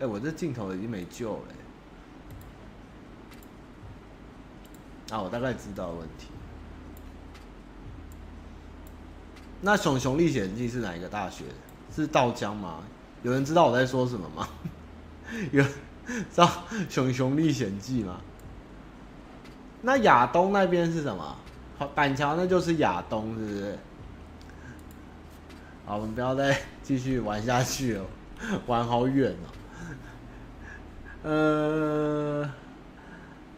[0.00, 1.42] 哎，我这镜头已经没救了。
[5.12, 6.26] 啊，我大概知道问题。
[9.60, 11.44] 那《熊熊历险记》是哪一个大学？
[11.94, 12.82] 是稻江吗？
[13.22, 14.48] 有人知道我在说什么吗？
[15.52, 15.70] 有知
[16.34, 16.44] 道
[16.90, 18.18] 《熊熊历险记》吗？
[19.82, 21.36] 那亚东那边是什么？
[21.94, 23.78] 板桥那就是亚东，是不是？
[25.84, 26.56] 好，我们不要再
[26.92, 28.02] 继续玩下去哦，
[28.68, 29.48] 玩好远哦。
[31.22, 32.50] 呃，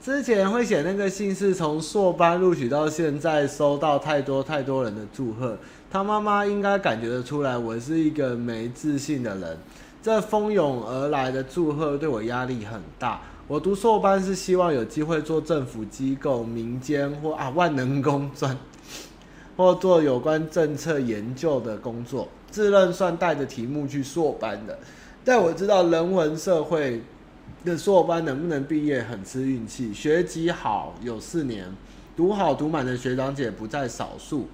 [0.01, 5.59] 之前会写那个信是从硕班录取到现在，收到太多太多人的祝贺。
[5.91, 9.59] 他妈妈应该感觉得出来，我是一个没自信的人。
[10.01, 13.21] 这蜂拥而来的祝贺对我压力很大。
[13.49, 18.57] 我读硕班是希望有机会做政府机构、民间或啊万能工专，
[19.57, 22.29] 或做有关政策研究的工作。
[22.55, 24.79] 自认算带着题目去硕班的，
[25.25, 27.03] 但我知道人文社会
[27.65, 29.93] 的硕班能不能毕业很吃运气。
[29.93, 31.67] 学籍好有四年，
[32.17, 34.47] 读好读满的学长姐不在少数。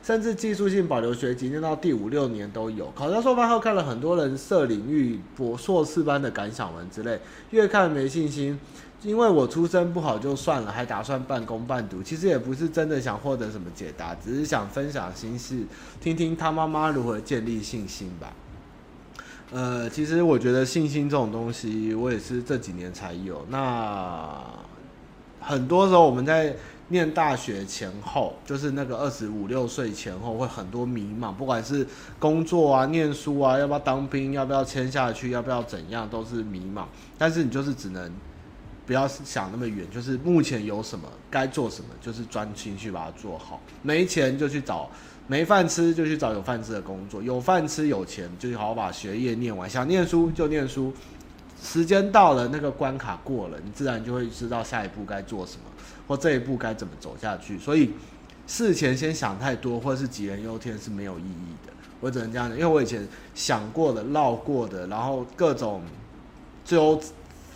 [0.00, 2.90] 甚至技术性保留学籍念到第五六年都有。
[2.94, 7.18] 考上硕班后看了很多人设领域博硕士班的感想文之类，
[7.50, 8.58] 越看没信心。
[9.02, 12.02] 因为我出身不好就算了，还打算半工半读。
[12.02, 15.64] 其实也不是真的想获得什么解答，只是想分享心事，
[16.00, 18.32] 听听他妈妈如何建立信心吧。
[19.52, 23.46] 呃，其实我觉得信心这种东西，我也是这几年才有。
[23.48, 24.42] 那
[25.40, 26.56] 很多时候我们在。
[26.90, 31.86] 念大学前后，就是那个二十五六岁前后，会很多迷茫，不管是
[32.18, 36.84] 工作啊、念书啊，要不要当兵，要不要签下去，要不要怎样，都是迷茫。
[37.18, 38.10] 但是你就是只能
[38.88, 43.60] 不要想那么远，就是目前有什么该做什么，就是专心去把它做好。
[43.82, 44.90] 没钱就去找，
[45.26, 49.68] 没饭吃就去找有饭吃的工作，有饭吃有钱就好好把学业念完。
[49.68, 50.90] 想念书就念书，
[51.62, 55.64] 时间到了，那个关卡过了，你自然就会知道下一步该做什么。
[56.06, 57.58] 或这一步该怎么走下去？
[57.58, 57.90] 所以
[58.46, 61.72] 事前先想太多，或者是杞人忧天是没有意义的。
[62.00, 65.82] 我只能这样子，因为我以前想过的、绕过的，然后各种
[66.64, 66.98] 最后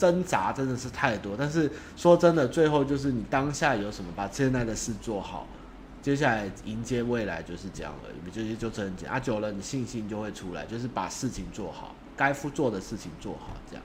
[0.03, 1.36] 挣扎真的是太多。
[1.38, 5.46] 但是说真的，最后就是你当下有什么，把现在的事做好，
[6.03, 8.34] 接下来迎接未来就是这样而已。
[8.34, 13.84] 就是就这样啊，久了你信心就会出来，就是把事情做好，该付做的事情做好，这样。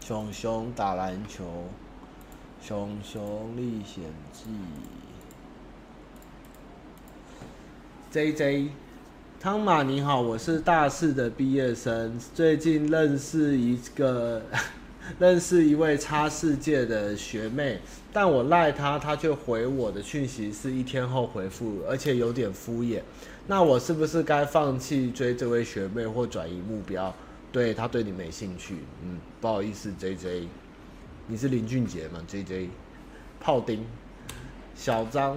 [0.00, 1.44] 熊熊打篮球，
[2.62, 4.48] 熊熊历险记。
[8.14, 8.68] J J，
[9.40, 14.40] 汤马你好，我是大四的毕业生，最近认识一个，
[15.18, 17.80] 认识一位差世界的学妹，
[18.12, 23.00] 但我赖她，她却回我的讯息是一天后回复，而且有点敷衍。
[23.48, 27.12] 那我是不是该放弃追这位学妹或转移目标？
[27.50, 30.48] 对，她对你没兴趣，嗯，不好意思，J J，
[31.26, 32.68] 你是林俊杰吗？J J，
[33.40, 33.84] 炮丁，
[34.76, 35.36] 小张，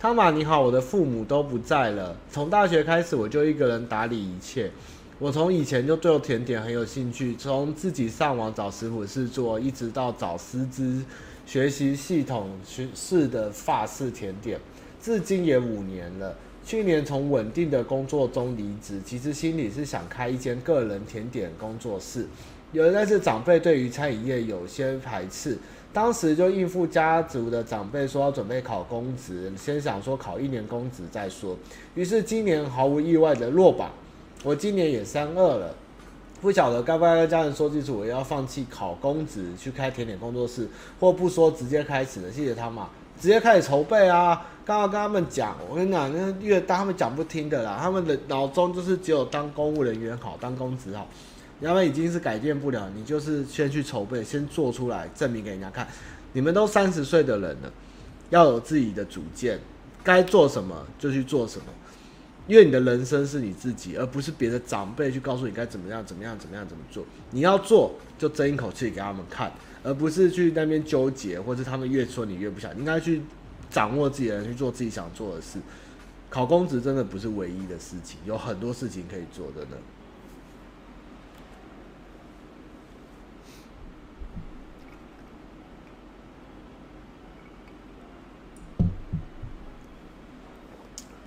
[0.00, 4.70] 汤马你好，我的父母都不在了，从大学开始我就一个人打理一切。
[5.18, 11.04] 我从以前就对甜点很有兴趣，从自己上网找食谱试做，一直到找师资
[11.44, 12.48] 学习系统
[12.94, 14.60] 式的法式甜点，
[15.02, 16.32] 至今也五年了。
[16.64, 22.24] 去年从稳定的工作中离职，其实心里是想开一间个人甜点工作室。
[22.70, 25.58] 有的是长辈对于餐饮业有些排斥，
[25.92, 31.56] 当时就应付家族的长辈说要准备考公职，先想说考一年公职再说。
[31.94, 33.90] 于是今年毫无意外的落榜。
[34.44, 35.74] 我今年也三二了，
[36.40, 40.68] 不晓得该不该跟家人说清楚，我要放弃考公职去开甜点工作室，
[41.00, 42.30] 或不说直接开始了。
[42.30, 42.88] 谢谢他嘛。
[43.20, 44.46] 直接开始筹备啊！
[44.64, 51.04] 刚刚跟他们讲，我跟你讲，那越当他们讲不听的啦，他们的脑中就是只有当公务人员好，当公职好，
[51.66, 52.90] 他们已经是改变不了。
[52.94, 55.86] 你就是先去筹备，先做出来，证明给人家看。
[56.32, 57.72] 你们都三十岁的人了，
[58.30, 59.58] 要有自己的主见，
[60.04, 61.66] 该做什么就去做什么，
[62.46, 67.04] 因为你的人生是你自己，而不是别的长辈去告诉你该怎么样、怎么样、怎么样、怎么做。
[67.30, 69.52] 你要做，就争一口气给他们看。
[69.84, 73.22] 而不是去那边纠结，或者他们越说你越不想，应该去
[73.70, 75.60] 掌握自己的人，去做自己想做的事。
[76.28, 79.76] 考公职真的不是唯一的事情，有很多事情可以做的呢。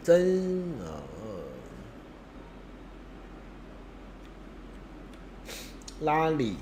[0.03, 0.87] 真呃，
[6.01, 6.55] 拉里。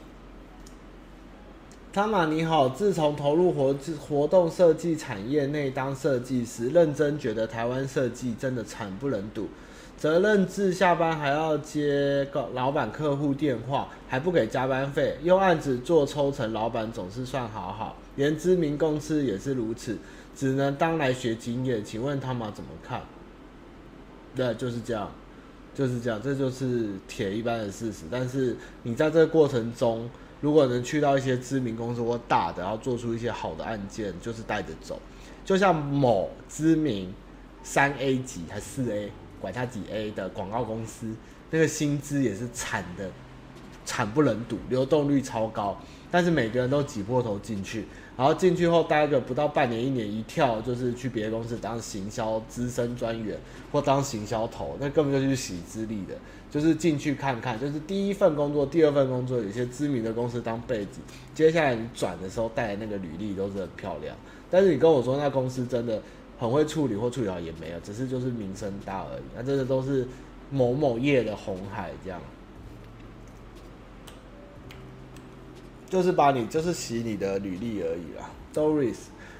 [1.92, 9.48] 汤玛你好，自从投入活活动设计产业内当设计师，认真觉得台湾设计真的惨不忍睹。
[9.98, 19.98] 责任制，下班还要接老板客户电话，还不给加班费，用案子做抽成，老板总是算好好，连知名公司也是如此，
[20.36, 21.84] 只能当来学经验。
[21.84, 23.02] 请问汤玛怎么看？
[24.36, 25.12] 对，就是这样，
[25.74, 28.06] 就是这样，这就是铁一般的事实。
[28.10, 30.10] 但是你在这个过程中。
[30.42, 34.98] 如果能去到一些知名公司或大的，然后做出一些好的案件，就是带着走。
[35.44, 37.14] 就像某知名
[37.62, 39.12] 三 A 级还四 A，
[39.42, 41.14] 管他几 A 的广告公司，
[41.52, 43.12] 那个薪资也是惨的，
[43.84, 45.78] 惨不忍睹，流动率超高，
[46.10, 47.86] 但是每个人都挤破头进去。
[48.20, 53.38] 然后进去后待个不到半年一年，一跳就是去别的公司当行销资深专员
[53.72, 56.14] 或当行销头，那根本就是洗资历的，
[56.52, 61.00] 就是进去看看，就是第一份工作、第二份工作，有些知名的公司当背景，
[61.34, 64.14] 接下来你转的时候带的那个履历都是很漂亮。
[64.52, 66.02] 但是你跟我说那公司真的
[66.38, 69.24] 很会处理或处理好也没有，只是就是名声大而已。
[69.34, 70.06] 那这些都是
[70.52, 72.20] 某某业的红海这样。
[75.90, 78.30] 就是把你，就是洗你的履历而已啦。
[78.54, 78.96] Doris，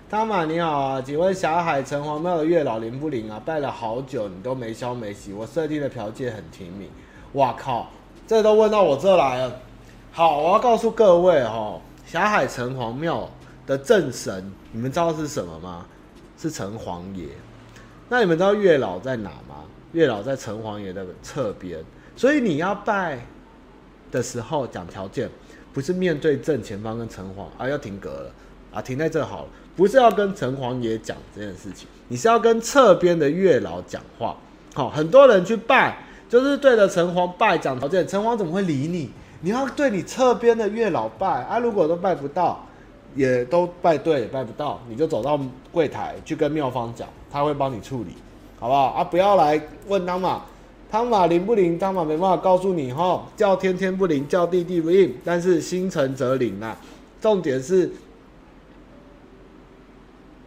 [0.10, 3.40] 汤玛你好啊，请问霞海城隍庙的月老灵不灵啊？
[3.46, 5.32] 拜了好久，你都没消没息。
[5.32, 6.90] 我设定的条件很甜蜜。
[7.34, 7.88] 哇靠，
[8.26, 9.60] 这都问到我这来了。
[10.12, 13.30] 好，我要告诉各位哦，霞海城隍庙
[13.68, 15.86] 的正神，你们知道是什么吗？
[16.36, 17.28] 是城隍爷。
[18.10, 19.64] 那你们知道月老在哪吗？
[19.92, 21.80] 月老在城隍爷的侧边。
[22.16, 23.20] 所以你要拜
[24.12, 25.30] 的时候讲条件。
[25.74, 28.32] 不是面对正前方跟城隍啊，要停格了
[28.74, 29.50] 啊，停在这好了。
[29.76, 34.36] 不是要跟城隍爷讲这件事情，你是要跟侧边的月老讲话。
[34.74, 35.98] 好，很多人去拜，
[36.28, 39.10] 就是对着城隍拜讲条件，城隍怎么会理你？
[39.42, 41.60] 你要对你侧边的月老拜啊。
[41.60, 42.66] 如果都拜不到，
[43.16, 45.40] 也都拜对也拜不到，你就走到
[45.72, 48.16] 柜台去跟庙方讲，他会帮你处理，
[48.60, 49.04] 好不好啊？
[49.04, 50.44] 不要来问他嘛。
[50.92, 51.78] 汤玛灵不灵？
[51.78, 56.76] 汤玛没办法告诉你哈，叫天天不灵，叫地地不应，但是心诚则灵啊。
[57.22, 57.92] 重点是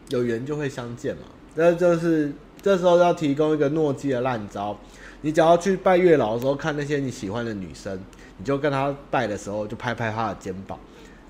[0.08, 1.22] 有缘就会相见嘛。
[1.54, 4.76] 这就是这时候要提供一个诺基的烂招，
[5.20, 7.96] 你只要去拜月老的时候，看那些你喜欢的女生，
[8.36, 10.76] 你就跟她拜的时候，就拍拍她的肩膀，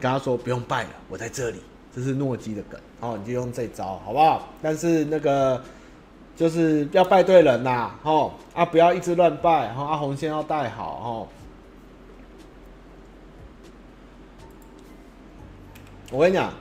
[0.00, 1.58] 跟她说不用拜了，我在这里。
[1.94, 4.48] 这是诺基的梗哦，你就用这招好不好？
[4.62, 5.62] 但是那个。
[6.42, 11.28] 就是要拜对人呐，吼啊，不要一直乱拜，吼啊，红线要带好，吼。
[16.10, 16.52] 我跟你讲，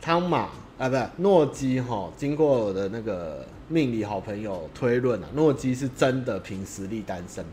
[0.00, 0.48] 汤马
[0.78, 7.44] 啊，不是诺基，吼，经过我的那个命理好朋友推论啊，诺基是真的凭实力单身。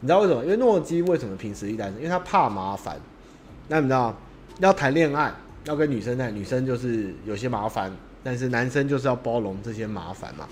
[0.00, 0.44] 你知道为什么？
[0.44, 1.96] 因为诺基为什么凭实力单身？
[1.96, 3.00] 因为他怕麻烦。
[3.68, 4.14] 那你知道，
[4.58, 5.32] 要谈恋爱，
[5.64, 7.90] 要跟女生谈，女生就是有些麻烦。
[8.24, 10.48] 但是男生就是要包容这些麻烦嘛，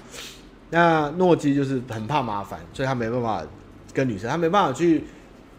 [0.70, 3.42] 那诺基就是很怕麻烦，所以他没办法
[3.92, 5.04] 跟女生，他没办法去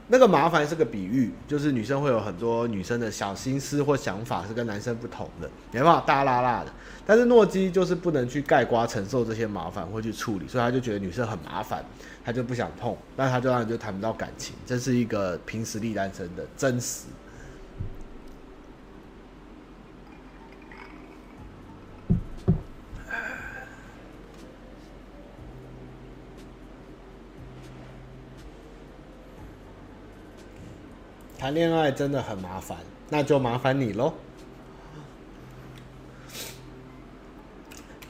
[0.07, 6.71] 那个麻烦是个比喻，就是女生会有很多女生的小心思或想法是跟男生不同的，没办法大剌剌的。
[7.05, 11.83] 但是诺基就是不能去盖瓜承受这些麻烦或去处理，所以他就觉得女生很麻烦，
[12.23, 17.05] 他就不想碰，那他就让你就谈不到感情，这是一个凭实力单身的真实。
[31.41, 32.77] 谈恋爱真的很麻烦，
[33.09, 34.13] 那就麻烦你喽。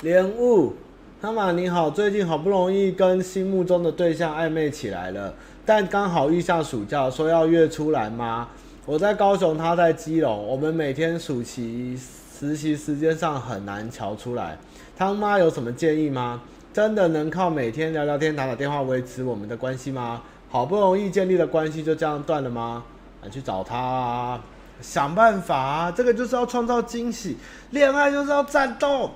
[0.02, 0.74] 莲雾，
[1.22, 5.34] 汤玛你好，最近好不容易跟心目中的对象暧昧起来了，
[5.66, 8.50] 但刚好遇上暑假，说要约出来吗？
[8.86, 14.58] 我在高雄，他在基隆，我们每天暑期实习时间上很难瞧出来。
[14.98, 16.42] 汤妈有什么建议吗？
[16.74, 20.22] 真的能靠每天聊聊天、打打电话维持我们的关系吗？
[20.50, 22.84] 好不容易建立的关系就这样断了吗？
[23.30, 24.42] 去找他啊，
[24.82, 25.92] 想办法啊！
[25.92, 27.38] 这个就是要创造惊喜，
[27.70, 29.12] 恋爱就是要战斗。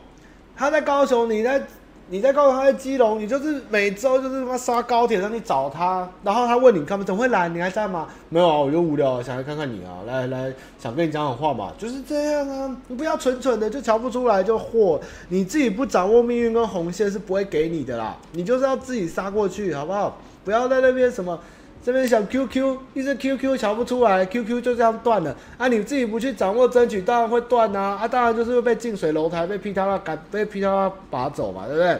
[0.55, 1.61] 他在高雄，你在
[2.09, 7.03] 你在高雄，他在基隆，你就是每周就是他妈刷高铁上去找他，然后他问你，干嘛？
[7.03, 7.49] 怎么会来？
[7.49, 8.07] 你还在吗？
[8.29, 12.77] 没有啊，我就无聊，想来看看你啊，来来，想跟你讲讲话嘛，就是这样啊。
[12.87, 18.15] 你不要蠢蠢的就瞧不出来就祸，你自己不掌握命运跟红线是不会给你的啦。
[18.33, 20.17] 你就是要自己杀过去，好不好？
[20.45, 21.39] 不要在那边什么。
[21.85, 25.67] 这边想 QQ，一直 QQ 瞧不出来，QQ 就这样断了啊！
[25.67, 27.95] 你自己不去掌握争取，当然会断呐！
[28.01, 31.95] 啊，当然就是会被近水楼台，被劈他那赶，被劈他那拔走嘛，对不对？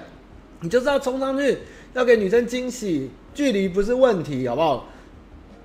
[0.62, 1.60] 你就是要冲上去，
[1.94, 4.88] 要给女生惊喜，距离不是问题，好不好？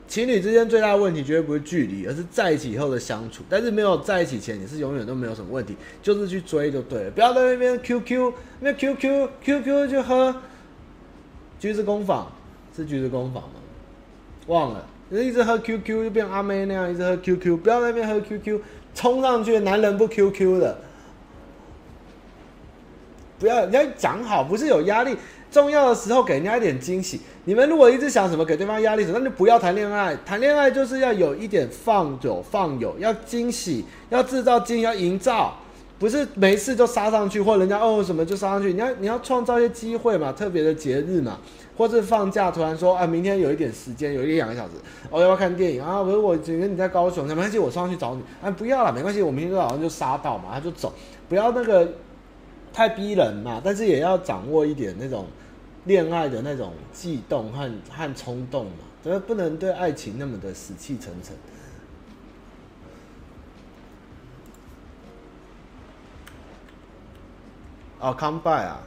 [0.06, 3.42] 情侣之间最大的问题绝对不是距离，而是在一起以后的相处。
[3.48, 10.36] 但是没有在一起前，你是永远都没有什么问题，就是去追就对了，不要在那边 QQ，那 QQ QQ 就喝
[11.58, 12.30] 橘子工坊，
[12.76, 13.59] 是橘子工坊吗？
[14.50, 18.60] 忘了，就一直喝 QQ 就变阿妹那样，一直喝 QQ，不要在那边喝 QQ，
[18.94, 20.76] 冲上去，男人不 QQ 的，
[23.38, 25.16] 不要，你要讲好，不是有压力。
[25.50, 27.20] 重要的时候给人家一点惊喜。
[27.44, 30.16] 你们如果一直想什么给对方压力什么，那就不要谈恋爱。
[30.24, 35.56] 谈恋爱就是要有一点放有放有，要惊喜，要制造惊喜，要营造，
[36.00, 38.72] 不是每一次就杀上去，或人家哦什么就杀上去。
[38.72, 41.38] 你要你要创造一些机会嘛，特别的节日嘛，
[41.76, 44.72] 或是放假突然说啊，明天有一点时间，有一两个小时，
[45.10, 46.02] 我、要不要看电影啊？
[46.02, 48.22] 不是我觉得你在高雄，没关系，我上去找你。
[48.42, 50.92] 啊，不要了，没关系，我明天早上就杀到嘛，他就走，
[51.28, 51.86] 不要那个
[52.72, 55.26] 太逼人嘛，但是也要掌握一点那种。
[55.86, 58.72] 恋爱的那种悸动和和冲动嘛，
[59.02, 61.34] 所以不能对爱情那么的死气沉沉。
[68.00, 68.80] 哦，come by 啊！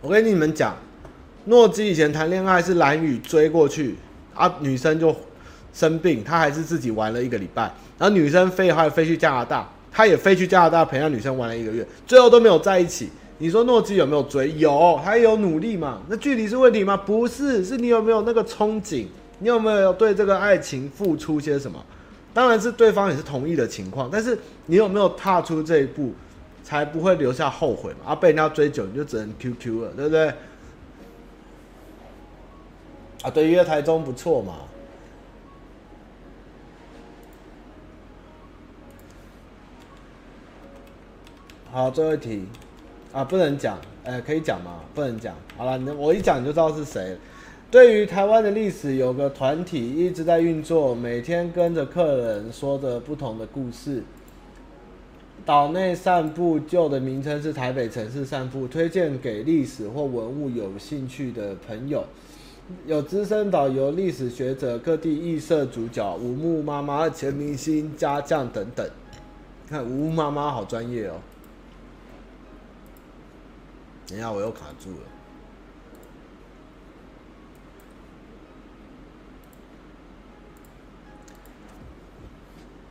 [0.00, 0.74] 我跟你们讲，
[1.44, 3.96] 诺基以前谈恋爱是蓝宇追过去
[4.34, 5.14] 啊，女生就
[5.74, 7.64] 生病，他还是自己玩了一个礼拜，
[7.98, 9.68] 然后女生飞还飞去加拿大。
[9.90, 13.10] 他也飞去加拿大陪那女生玩了一个月，最后都没有在一起。
[13.38, 14.52] 你说诺基有没有追？
[14.56, 16.00] 有，他有努力嘛？
[16.08, 16.96] 那距离是问题吗？
[16.96, 19.06] 不是，是你有没有那个憧憬？
[19.40, 21.84] 你有没有对这个爱情付出些什么？
[22.38, 26.14] 当然是对方也是同意的情况，但是你有没有踏出这一步，
[26.62, 28.12] 才不会留下后悔嘛？
[28.12, 30.28] 啊，被人家追究，你就只能 QQ 了，对不对？
[33.22, 34.54] 啊，对，约台中不错嘛。
[41.72, 42.46] 好，最后一题，
[43.12, 44.78] 啊，不能讲，哎、可以讲吗？
[44.94, 45.34] 不能讲。
[45.56, 47.18] 好了，我一讲你就知道是谁。
[47.70, 54.02] 对于台湾的历史，有个团体一直在运作，每天跟着客人说着不同的故事。
[55.44, 62.04] 岛内散步，旧的名称是台北城市散步，推荐给历史或文物有兴趣的朋友。
[62.86, 68.86] 有资深导游、历史学者、各地艺社主角、吴木妈妈、前明星、家将等等。
[69.68, 71.16] 看吴木妈妈好专业哦。
[74.06, 75.17] 等下，我又卡住了。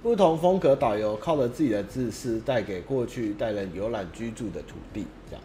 [0.07, 5.43] 不同风格导游靠着自己的自私，带给过去带人游览居住的土地，这样。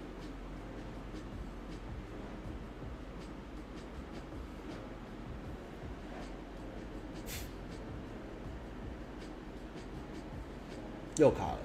[11.17, 11.59] 又卡了。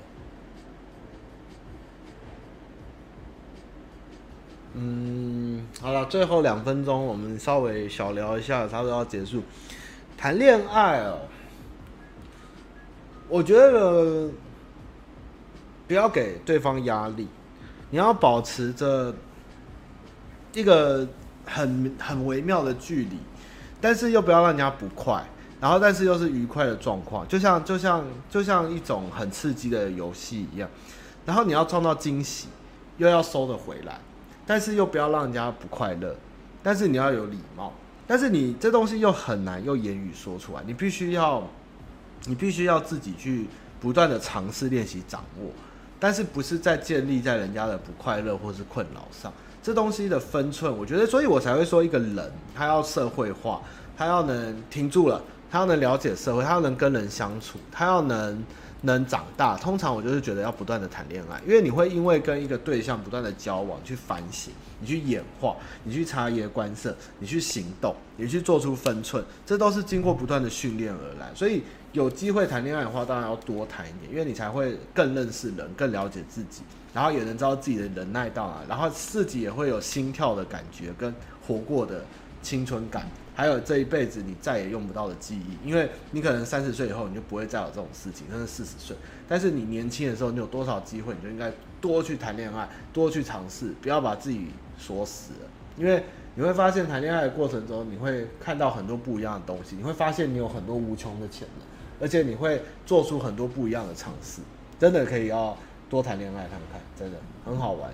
[4.74, 9.44] 嗯，好了，最后两分钟，我们稍微小聊一下，差不多要结束。
[10.18, 11.20] 谈恋爱哦，
[13.28, 14.30] 我觉得
[15.88, 17.28] 不要给对方压力，
[17.90, 19.14] 你要保持着
[20.54, 21.08] 一个
[21.46, 23.18] 很很微妙的距离，
[23.80, 25.24] 但是又不要让人家不快，
[25.60, 30.70] 然后但是又是愉快的状况，就像就像就像一种很刺激的游戏一样，
[31.26, 32.48] 然后你要创造惊喜，
[32.98, 34.00] 又要收得回来。
[34.50, 36.16] 但是又不要让人家不快乐，
[36.64, 37.74] 但是你要有礼貌，
[38.08, 41.46] 但是你这东西又很难用言语说出来，你必须要，
[42.28, 43.48] 你必须要自己去
[43.82, 45.50] 不断的尝试练习掌握，
[46.00, 53.62] 但是不是在建立在人家的不快乐或是困扰上，这东西的分寸，我觉得，所以我才会说一个人他要社会化，
[53.98, 55.20] 他要能停住了，
[55.50, 58.44] 他要能了解社会，他要能跟人相处，他要能。
[58.82, 71.34] 能长大，通常我就是觉得要不断的谈恋爱，因为你会因为跟一个对象不断的交往，去反省，你去演化，你去察言观色，你去行动，你去做出分寸，这都是经过不断的训练而来。
[71.34, 76.62] 所以有机会谈恋爱的话，当然要多谈一点，因为你才会更认识人，更了解自己，
[76.94, 81.14] 然后也能知道自己的忍耐到哪，然后自己也会有心跳的感觉跟
[81.48, 82.06] 活过的
[82.44, 83.10] 青春感。
[83.38, 88.98] 还有这一辈子你再也用不到的记忆，因为你可能三十岁以后你就不会再有这种事情，甚至四十岁。
[89.28, 95.50] 但是你年轻的时候，你有多少机会，你就应该多去谈恋爱，多去尝试，不要把自己锁死了。
[95.78, 101.68] 因为你会发现谈恋爱的过程中，你会看到很多不一样的东西，你会发现你有很多无穷的潜能，
[102.02, 104.42] 而且你会做出很多不一样的尝试。
[104.80, 105.56] 真的可以要
[105.88, 107.92] 多谈恋爱看看，真的很好玩。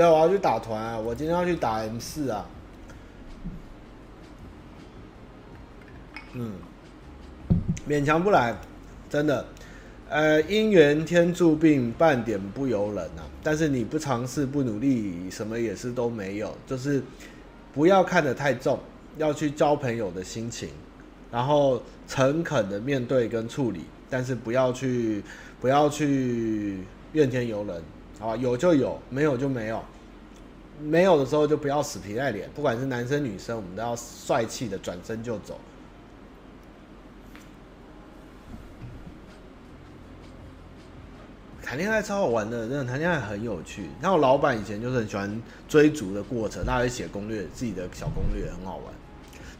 [0.00, 0.98] 对，我要去打团啊！
[0.98, 2.46] 我今天要去打 M 四啊。
[6.32, 6.54] 嗯，
[7.86, 8.56] 勉强不来，
[9.10, 9.44] 真的。
[10.08, 13.28] 呃，姻缘天注定，半点不由人啊。
[13.42, 16.56] 但是你不尝试、不努力，什么也是都没有。
[16.66, 17.02] 就是
[17.74, 18.78] 不要看得太重，
[19.18, 20.70] 要去交朋友的心情，
[21.30, 23.82] 然后诚恳的面对跟处理。
[24.08, 25.22] 但是不要去，
[25.60, 26.78] 不要去
[27.12, 27.82] 怨天尤人，
[28.20, 28.36] 好？
[28.36, 29.82] 有就有，没有就没有。
[30.82, 35.58] 没有的时候就不要死皮赖脸，不管是男生女生，我们都要帅气的转身就走。
[41.62, 43.90] 谈恋爱超好玩的，真的谈恋爱很有趣。
[44.00, 48.99] 那我老板以前就是很喜欢追逐的过程，他会写攻略，自己的小攻略很好玩。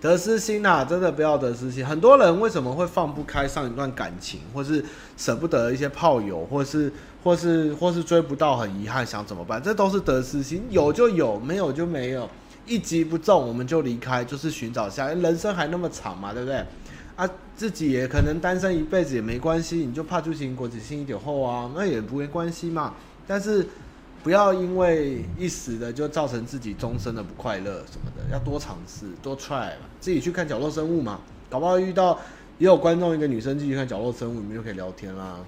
[0.00, 1.84] 得失心呐，真的不要得失心。
[1.84, 4.84] 很多人为什么会放不开上一段感情，或是
[5.16, 6.90] 舍不得一些炮友，或是
[7.22, 9.62] 或是或是追不到，很遗憾，想怎么办？
[9.62, 10.62] 这都是得失心。
[10.70, 12.28] 有就有，没有就没有。
[12.66, 15.08] 一击不中，我们就离开，就是寻找下。
[15.08, 16.64] 人生还那么长嘛，对不对？
[17.16, 22.94] 啊，自己也可能单身一辈子也没关系，你就怕就行，果子心一点厚啊，那也不没关系嘛。
[23.26, 23.66] 但是
[24.22, 29.86] 不要因为一时的就造成自己终身的不快乐什么的，要多尝试，多 try 嘛。
[30.00, 32.18] 自己去看角落生物嘛，搞不好遇到
[32.58, 35.38] 也有观众一个女生继续看角落生物，你们就可以聊天啦。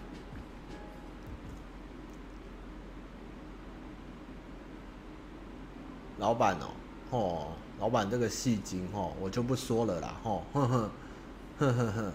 [6.18, 6.66] 老板哦，
[7.10, 7.48] 哦，
[7.80, 10.90] 老板这个戏精哦，我就不说了啦，吼，呵呵。
[11.58, 12.12] 呵呵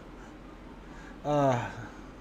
[1.24, 1.70] 呵，啊，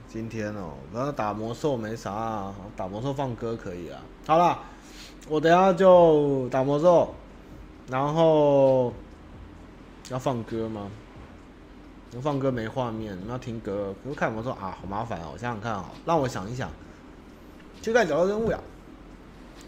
[0.09, 4.01] 今天哦，然后打魔兽没啥啊，打魔兽放歌可以啊。
[4.27, 4.59] 好了，
[5.29, 7.15] 我等下就打魔兽，
[7.89, 8.93] 然后
[10.11, 10.91] 要放歌吗？
[12.23, 15.31] 放歌没画面，你要听歌，可是看魔兽啊，好麻烦哦。
[15.35, 16.71] 我想想看啊，让我想一想，
[17.83, 18.59] 去看角落任务呀。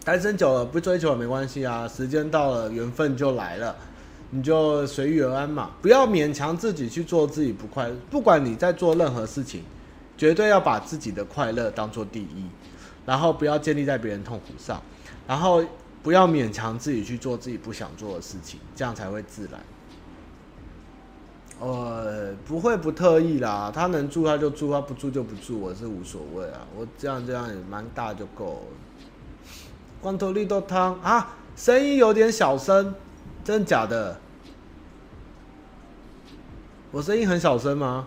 [0.03, 3.75] 单身久了不追求也没关系啊，时间到了，缘分就来了。
[4.31, 7.95] 你就随遇而安嘛，不要勉强自己去做自己不快乐。
[8.09, 9.63] 不管你在做任何事情，
[10.19, 12.45] 绝对要把自己的快乐当做第一，
[13.05, 14.81] 然后不要建立在别人痛苦上，
[15.25, 15.63] 然后
[16.03, 19.61] 不要勉强自己去做自己不想做的事情，这样才会自然。
[21.61, 26.67] 呃，不会不特意啦，他能住他就住，他不住就不住，我是无所谓啊。
[26.75, 28.61] 我这样这样也蛮大就够了。
[30.01, 32.93] 光头绿豆汤啊，声音有点小声。
[33.41, 34.19] 真的假的？
[36.91, 38.05] 我声音很小声吗？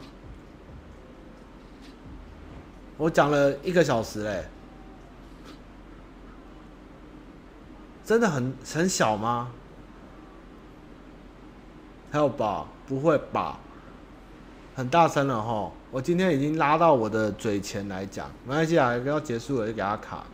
[2.96, 4.44] 我讲了一个小时嘞，
[8.04, 9.50] 真的很很小吗？
[12.10, 12.66] 还有吧？
[12.86, 13.58] 不会吧？
[14.76, 15.70] 很大声了齁！
[15.90, 20.24] 我今天已经拉到我的嘴前来讲，没关系啊，要结束了就给他卡。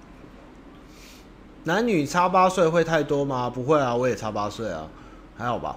[1.64, 3.48] 男女差八岁会太多吗？
[3.50, 4.86] 不会啊，我也差八岁啊。
[5.36, 5.76] 还好吧，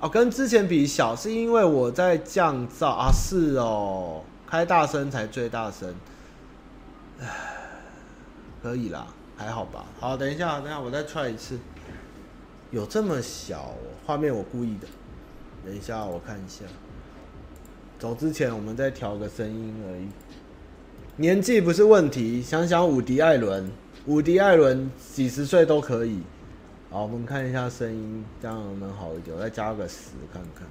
[0.00, 4.22] 哦，跟之前比小，是因为我在降噪啊，是哦，
[4.54, 5.92] 开大声才最大声，
[8.62, 9.84] 可以啦，还好吧。
[9.98, 11.58] 好，等一下，等下，我再 try 一次，
[12.70, 13.76] 有这么小哦？
[14.06, 14.86] 画面我故意的，
[15.66, 16.64] 等一下我看一下，
[17.98, 20.06] 走之前我们再调个声音而已，
[21.16, 23.68] 年纪不是问题，想想伍迪艾伦，
[24.06, 26.22] 伍迪艾伦几十岁都可以。
[26.92, 29.36] 好，我们看一下声音，这样能好一点。
[29.36, 30.64] 我再加个十看看。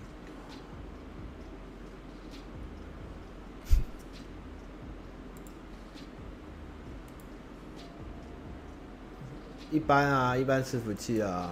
[9.74, 11.50] 一般啊，一般伺服器啊。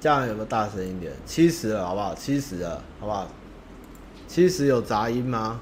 [0.00, 1.12] 这样有没有大声一点？
[1.26, 2.14] 七十了，好不好？
[2.14, 3.26] 七十了，好不好？
[4.26, 5.60] 七十有杂音吗？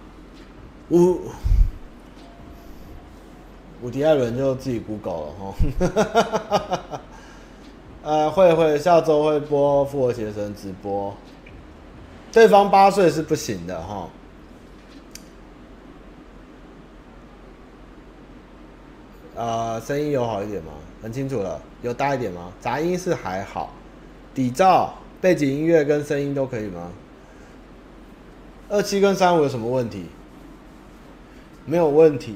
[0.90, 1.20] 呜。
[3.82, 7.00] 伍迪·艾伦就自己 Google 了哈，
[8.02, 11.16] 呃，会会下周会播《复活邪神》直播，
[12.32, 14.08] 对方八岁是不行的哈。
[19.38, 20.72] 呃，声音有好一点吗？
[21.00, 22.52] 很清楚了，有大一点吗？
[22.60, 23.72] 杂音是还好，
[24.34, 24.88] 底噪、
[25.20, 26.90] 背景音乐跟声音都可以吗？
[28.68, 30.06] 二七跟三五有什么问题？
[31.66, 32.34] 没有问题。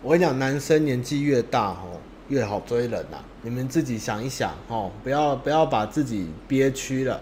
[0.00, 3.18] 我跟你讲，男生年纪越大吼，越好追人呐。
[3.42, 7.20] 你们自己想一想吼，不要不要把自己憋屈了。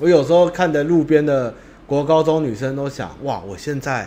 [0.00, 1.54] 我有时候看着路边的
[1.86, 4.06] 国高中女生，都想：哇，我现在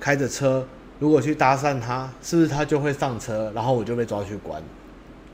[0.00, 0.66] 开着车，
[1.00, 4.62] 如果去搭讪她，是不是她就会上车，然后我就被抓去关？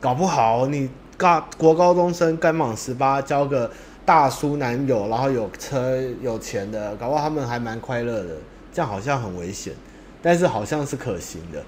[0.00, 0.88] 搞不好你
[1.18, 3.70] 高国高中生刚满十八，交个
[4.04, 8.36] 大叔男友，然后有车有钱的，搞不好他们还蛮快乐的。
[8.72, 9.74] 这样好像很危险。
[10.22, 11.62] 但是好像是可行的，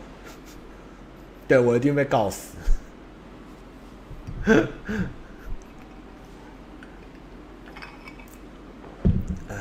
[1.49, 2.55] 对，我一定被告死。
[9.49, 9.57] 哎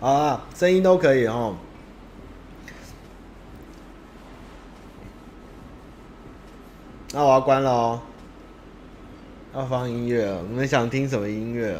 [0.00, 1.56] 好啊，声音都可以哦。
[7.12, 8.00] 那我要关了哦，
[9.54, 10.42] 要放音乐了。
[10.48, 11.76] 你们想听什么音乐？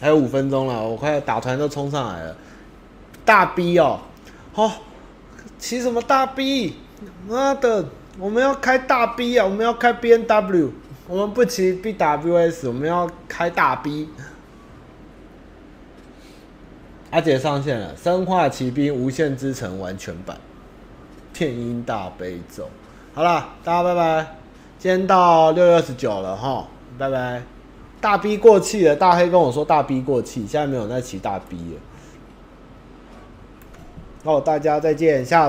[0.00, 2.36] 还有五分钟了，我快打团都冲上来了。
[3.24, 4.00] 大 B 哦，
[4.54, 4.70] 哦，
[5.58, 6.76] 骑什么大 B？
[7.28, 7.84] 妈的，
[8.18, 9.44] 我们要开大 B 啊！
[9.44, 10.72] 我们要开 B N W，
[11.06, 14.08] 我们不骑 BWS，我们要开大 B。
[17.10, 20.38] 阿姐上线了，《生化奇兵：无限之城》完全版，
[21.38, 22.64] 《电音大悲咒》。
[23.12, 24.24] 好了，大家拜拜。
[24.78, 26.66] 今天到六月二十九了哈，
[26.96, 27.42] 拜拜。
[28.00, 31.80] 大 B 过气了，大黑跟我说大 B 过气，现在没有在骑大 B 了。
[34.22, 35.38] 哦，大家再见，下。